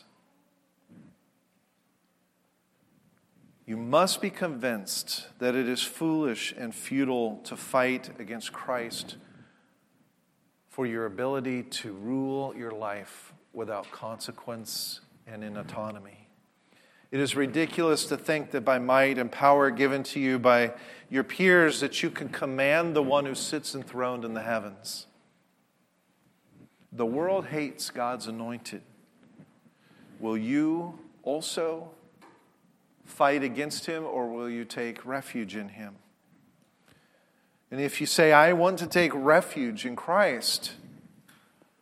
You 3.68 3.78
must 3.78 4.22
be 4.22 4.30
convinced 4.30 5.28
that 5.40 5.56
it 5.56 5.70
is 5.70 5.84
foolish 5.84 6.54
and 6.58 6.74
futile 6.74 7.40
to 7.46 7.56
fight 7.56 8.10
against 8.20 8.52
Christ 8.52 9.18
for 10.68 10.88
your 10.88 11.06
ability 11.06 11.64
to 11.64 11.94
rule 11.94 12.54
your 12.58 12.72
life 12.72 13.34
without 13.54 13.90
consequence 13.92 15.02
and 15.28 15.44
in 15.44 15.58
autonomy. 15.58 16.28
It 17.12 17.20
is 17.20 17.36
ridiculous 17.36 18.06
to 18.06 18.18
think 18.18 18.52
that 18.52 18.66
by 18.66 18.80
might 18.80 19.18
and 19.18 19.32
power 19.32 19.70
given 19.70 20.02
to 20.04 20.20
you 20.20 20.40
by 20.40 20.74
your 21.10 21.24
peers 21.24 21.80
that 21.82 22.02
you 22.02 22.10
can 22.10 22.30
command 22.30 22.96
the 22.96 23.04
one 23.04 23.26
who 23.26 23.36
sits 23.36 23.76
enthroned 23.76 24.26
in 24.26 24.34
the 24.34 24.42
heavens. 24.42 25.06
The 26.92 27.06
world 27.06 27.46
hates 27.48 27.92
God's 27.92 28.28
anointed. 28.28 28.82
Will 30.20 30.38
you 30.38 30.98
also 31.22 31.92
fight 33.06 33.44
against 33.44 33.86
him 33.86 34.06
or 34.06 34.28
will 34.28 34.50
you 34.50 34.66
take 34.66 35.06
refuge 35.06 35.56
in 35.56 35.70
him? 35.70 35.96
And 37.70 37.82
if 37.82 38.00
you 38.00 38.08
say, 38.08 38.32
I 38.32 38.54
want 38.54 38.80
to 38.80 38.88
take 38.88 39.12
refuge 39.14 39.86
in 39.86 39.96
Christ, 39.96 40.74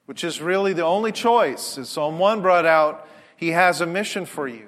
which 0.05 0.23
is 0.23 0.41
really 0.41 0.73
the 0.73 0.83
only 0.83 1.11
choice, 1.11 1.77
as 1.77 1.89
Psalm 1.89 2.19
1 2.19 2.41
brought 2.41 2.65
out, 2.65 3.07
he 3.41 3.49
has 3.49 3.81
a 3.81 3.87
mission 3.87 4.23
for 4.23 4.47
you. 4.47 4.67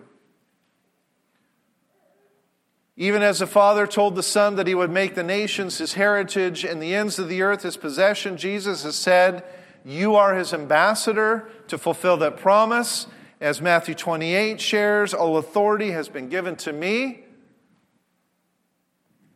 Even 2.97 3.21
as 3.21 3.37
the 3.37 3.47
Father 3.47 3.85
told 3.85 4.15
the 4.15 4.23
Son 4.23 4.55
that 4.55 4.65
he 4.65 4.73
would 4.73 4.89
make 4.89 5.13
the 5.13 5.23
nations 5.23 5.77
his 5.77 5.93
heritage 5.93 6.65
and 6.65 6.81
the 6.81 6.95
ends 6.95 7.19
of 7.19 7.29
the 7.29 7.43
earth 7.43 7.61
his 7.61 7.77
possession, 7.77 8.35
Jesus 8.35 8.81
has 8.81 8.95
said, 8.95 9.43
You 9.85 10.15
are 10.15 10.33
his 10.33 10.55
ambassador 10.55 11.49
to 11.67 11.77
fulfill 11.77 12.17
that 12.17 12.37
promise. 12.37 13.05
As 13.39 13.61
Matthew 13.61 13.93
28 13.93 14.59
shares, 14.59 15.13
all 15.13 15.37
authority 15.37 15.91
has 15.91 16.09
been 16.09 16.27
given 16.27 16.55
to 16.57 16.73
me. 16.73 17.25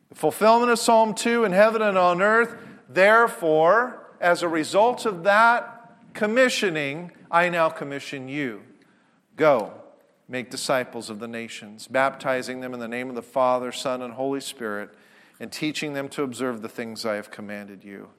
The 0.09 0.15
fulfillment 0.15 0.71
of 0.71 0.79
Psalm 0.79 1.13
2 1.13 1.43
in 1.43 1.51
heaven 1.51 1.83
and 1.83 1.97
on 1.97 2.23
earth. 2.23 2.55
Therefore, 2.89 4.03
as 4.19 4.41
a 4.41 4.47
result 4.47 5.05
of 5.05 5.25
that 5.25 5.95
commissioning, 6.15 7.11
I 7.29 7.49
now 7.49 7.69
commission 7.69 8.27
you. 8.27 8.63
Go, 9.38 9.71
make 10.27 10.49
disciples 10.49 11.09
of 11.09 11.19
the 11.19 11.27
nations, 11.27 11.88
baptizing 11.88 12.59
them 12.59 12.73
in 12.73 12.79
the 12.79 12.88
name 12.88 13.07
of 13.07 13.15
the 13.15 13.21
Father, 13.21 13.71
Son, 13.71 14.01
and 14.01 14.15
Holy 14.15 14.41
Spirit, 14.41 14.89
and 15.39 15.51
teaching 15.51 15.93
them 15.93 16.09
to 16.09 16.23
observe 16.23 16.61
the 16.61 16.67
things 16.67 17.05
I 17.05 17.15
have 17.15 17.31
commanded 17.31 17.83
you. 17.83 18.09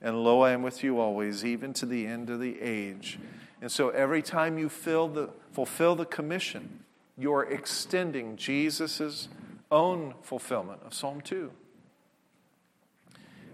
And 0.00 0.24
lo, 0.24 0.40
I 0.40 0.52
am 0.52 0.62
with 0.62 0.82
you 0.82 0.98
always, 0.98 1.44
even 1.44 1.74
to 1.74 1.86
the 1.86 2.06
end 2.06 2.30
of 2.30 2.40
the 2.40 2.60
age. 2.62 3.18
And 3.60 3.70
so 3.70 3.90
every 3.90 4.22
time 4.22 4.56
you 4.56 4.68
the, 4.68 5.30
fulfill 5.52 5.96
the 5.96 6.06
commission, 6.06 6.84
you're 7.18 7.44
extending 7.44 8.36
Jesus' 8.36 9.28
own 9.70 10.14
fulfillment 10.22 10.80
of 10.86 10.94
Psalm 10.94 11.20
2. 11.20 11.50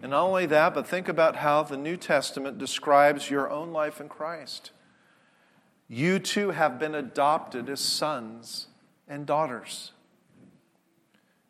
And 0.02 0.10
not 0.10 0.22
only 0.22 0.46
that, 0.46 0.74
but 0.74 0.86
think 0.86 1.08
about 1.08 1.36
how 1.36 1.62
the 1.62 1.76
New 1.76 1.96
Testament 1.96 2.58
describes 2.58 3.30
your 3.30 3.50
own 3.50 3.72
life 3.72 4.00
in 4.00 4.08
Christ. 4.08 4.70
You 5.88 6.18
too 6.18 6.50
have 6.50 6.78
been 6.78 6.94
adopted 6.94 7.68
as 7.68 7.80
sons 7.80 8.66
and 9.06 9.24
daughters. 9.24 9.92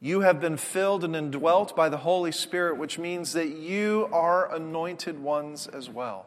You 0.00 0.20
have 0.20 0.40
been 0.40 0.58
filled 0.58 1.04
and 1.04 1.16
indwelt 1.16 1.74
by 1.74 1.88
the 1.88 1.96
Holy 1.98 2.32
Spirit, 2.32 2.76
which 2.76 2.98
means 2.98 3.32
that 3.32 3.48
you 3.48 4.08
are 4.12 4.54
anointed 4.54 5.18
ones 5.18 5.66
as 5.66 5.88
well. 5.88 6.26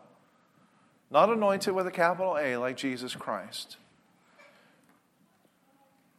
Not 1.11 1.29
anointed 1.29 1.73
with 1.73 1.85
a 1.87 1.91
capital 1.91 2.37
A 2.37 2.57
like 2.57 2.77
Jesus 2.77 3.15
Christ. 3.15 3.77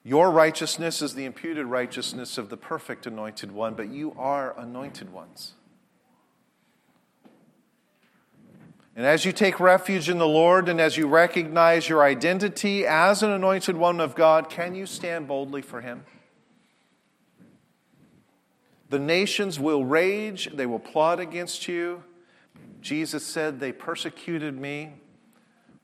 Your 0.03 0.31
righteousness 0.31 1.03
is 1.03 1.15
the 1.15 1.25
imputed 1.25 1.67
righteousness 1.67 2.39
of 2.39 2.49
the 2.49 2.57
perfect 2.57 3.07
anointed 3.07 3.53
one, 3.53 3.75
but 3.75 3.89
you 3.89 4.15
are 4.17 4.59
anointed 4.59 5.13
ones. 5.13 5.55
And 9.01 9.07
as 9.07 9.25
you 9.25 9.33
take 9.33 9.61
refuge 9.61 10.11
in 10.11 10.19
the 10.19 10.29
Lord 10.29 10.69
and 10.69 10.79
as 10.79 10.99
you 10.99 11.09
recognize 11.09 11.89
your 11.89 12.03
identity 12.03 12.87
as 12.87 13.23
an 13.23 13.31
anointed 13.31 13.75
one 13.75 13.99
of 13.99 14.15
God, 14.15 14.51
can 14.51 14.75
you 14.75 14.85
stand 14.85 15.27
boldly 15.27 15.63
for 15.63 15.81
Him? 15.81 16.05
The 18.91 18.99
nations 18.99 19.59
will 19.59 19.87
rage, 19.87 20.51
they 20.53 20.67
will 20.67 20.79
plot 20.79 21.19
against 21.19 21.67
you, 21.67 22.05
Jesus 22.83 23.25
said, 23.25 23.59
They 23.59 23.73
persecuted 23.73 24.61
me. 24.61 24.93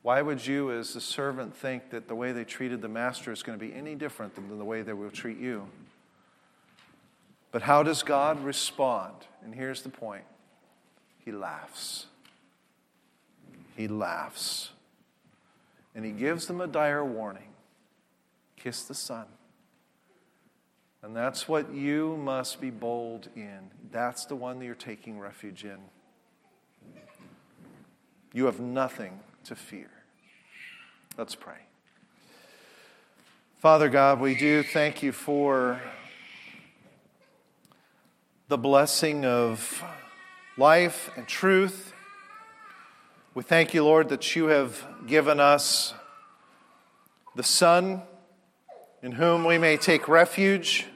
Why 0.03 0.21
would 0.21 0.45
you, 0.45 0.71
as 0.71 0.93
the 0.93 1.01
servant, 1.01 1.57
think 1.57 1.89
that 1.89 2.07
the 2.07 2.13
way 2.13 2.33
they 2.33 2.43
treated 2.43 2.83
the 2.83 2.87
master 2.87 3.31
is 3.31 3.41
going 3.41 3.57
to 3.57 3.65
be 3.65 3.73
any 3.73 3.95
different 3.95 4.35
than 4.35 4.55
the 4.59 4.63
way 4.63 4.83
they 4.83 4.93
will 4.93 5.09
treat 5.09 5.39
you? 5.39 5.67
But 7.51 7.63
how 7.63 7.81
does 7.81 8.03
God 8.03 8.43
respond? 8.43 9.15
And 9.43 9.55
here's 9.55 9.81
the 9.81 9.89
point 9.89 10.25
He 11.25 11.31
laughs. 11.31 12.05
He 13.77 13.87
laughs. 13.87 14.71
And 15.95 16.03
He 16.03 16.11
gives 16.11 16.47
them 16.47 16.59
a 16.59 16.67
dire 16.67 17.05
warning 17.05 17.43
kiss 18.57 18.83
the 18.83 18.95
Son. 18.95 19.25
And 21.03 21.15
that's 21.15 21.47
what 21.47 21.71
you 21.73 22.17
must 22.17 22.59
be 22.59 22.71
bold 22.71 23.29
in. 23.35 23.69
That's 23.91 24.25
the 24.25 24.35
one 24.35 24.59
that 24.59 24.65
you're 24.65 24.75
taking 24.75 25.19
refuge 25.19 25.63
in. 25.63 25.77
You 28.33 28.45
have 28.45 28.59
nothing 28.59 29.19
to 29.45 29.55
fear. 29.55 29.89
Let's 31.17 31.35
pray. 31.35 31.59
Father 33.59 33.89
God, 33.89 34.19
we 34.19 34.35
do 34.35 34.63
thank 34.63 35.01
you 35.01 35.11
for 35.11 35.79
the 38.49 38.57
blessing 38.57 39.23
of 39.23 39.83
life 40.57 41.09
and 41.15 41.27
truth. 41.27 41.93
We 43.37 43.43
thank 43.43 43.75
you, 43.75 43.83
Lord, 43.83 44.09
that 44.09 44.35
you 44.35 44.47
have 44.47 44.83
given 45.05 45.39
us 45.39 45.93
the 47.35 47.43
Son 47.43 48.01
in 49.03 49.11
whom 49.11 49.45
we 49.45 49.59
may 49.59 49.77
take 49.77 50.07
refuge. 50.07 50.87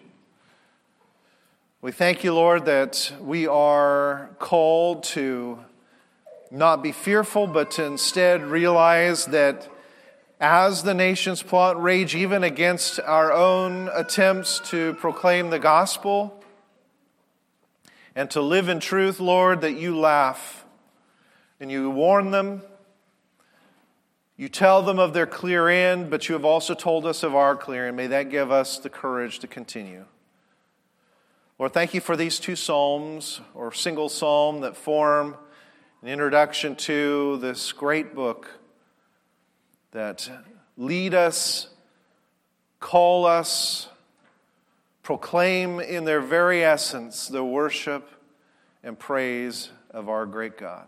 We 1.84 1.92
thank 1.92 2.24
you, 2.24 2.34
Lord, 2.34 2.66
that 2.66 3.14
we 3.22 3.46
are 3.46 4.32
called 4.40 5.04
to 5.04 5.60
not 6.50 6.82
be 6.82 6.92
fearful, 6.92 7.46
but 7.46 7.70
to 7.74 7.86
instead 7.86 8.42
realize 8.42 9.28
that 9.28 9.70
as 10.40 10.82
the 10.82 10.96
nations 10.96 11.44
plot 11.44 11.80
rage 11.80 12.16
even 12.16 12.44
against 12.44 13.00
our 13.02 13.32
own 13.32 13.88
attempts 13.94 14.60
to 14.72 14.96
proclaim 14.96 15.52
the 15.52 15.60
gospel 15.60 16.44
and 18.16 18.32
to 18.32 18.42
live 18.42 18.68
in 18.68 18.80
truth, 18.80 19.20
Lord, 19.20 19.62
that 19.62 19.74
you 19.74 19.96
laugh 19.96 20.61
and 21.62 21.72
you 21.72 21.92
warn 21.92 22.32
them. 22.32 22.64
You 24.36 24.50
tell 24.50 24.82
them 24.82 24.98
of 24.98 25.14
their 25.14 25.28
clear 25.28 25.70
end, 25.70 26.10
but 26.10 26.28
you 26.28 26.34
have 26.34 26.44
also 26.44 26.74
told 26.74 27.06
us 27.06 27.22
of 27.22 27.36
our 27.36 27.56
clear 27.56 27.88
end. 27.88 27.96
May 27.96 28.08
that 28.08 28.32
give 28.32 28.52
us 28.52 28.80
the 28.80 28.90
courage 28.90 29.38
to 29.40 29.48
continue. 29.48 30.06
Lord, 31.60 31.72
thank 31.72 31.94
you 31.94 32.02
for 32.02 32.18
these 32.18 32.40
two 32.40 32.56
psalms 32.56 33.42
or 33.54 33.72
single 33.72 34.10
psalm 34.10 34.62
that 34.62 34.76
form 34.76 35.38
an 36.02 36.08
introduction 36.08 36.76
to 36.78 37.38
this 37.38 37.72
great 37.72 38.16
book 38.16 38.50
that 39.92 40.32
lead 40.78 41.14
us, 41.14 41.68
call 42.80 43.28
us, 43.28 43.88
proclaim 45.04 45.80
in 45.80 46.06
their 46.06 46.22
very 46.22 46.64
essence 46.64 47.28
the 47.28 47.44
worship 47.44 48.10
and 48.84 48.98
praise 48.98 49.70
of 49.92 50.10
our 50.10 50.26
great 50.26 50.58
God. 50.58 50.88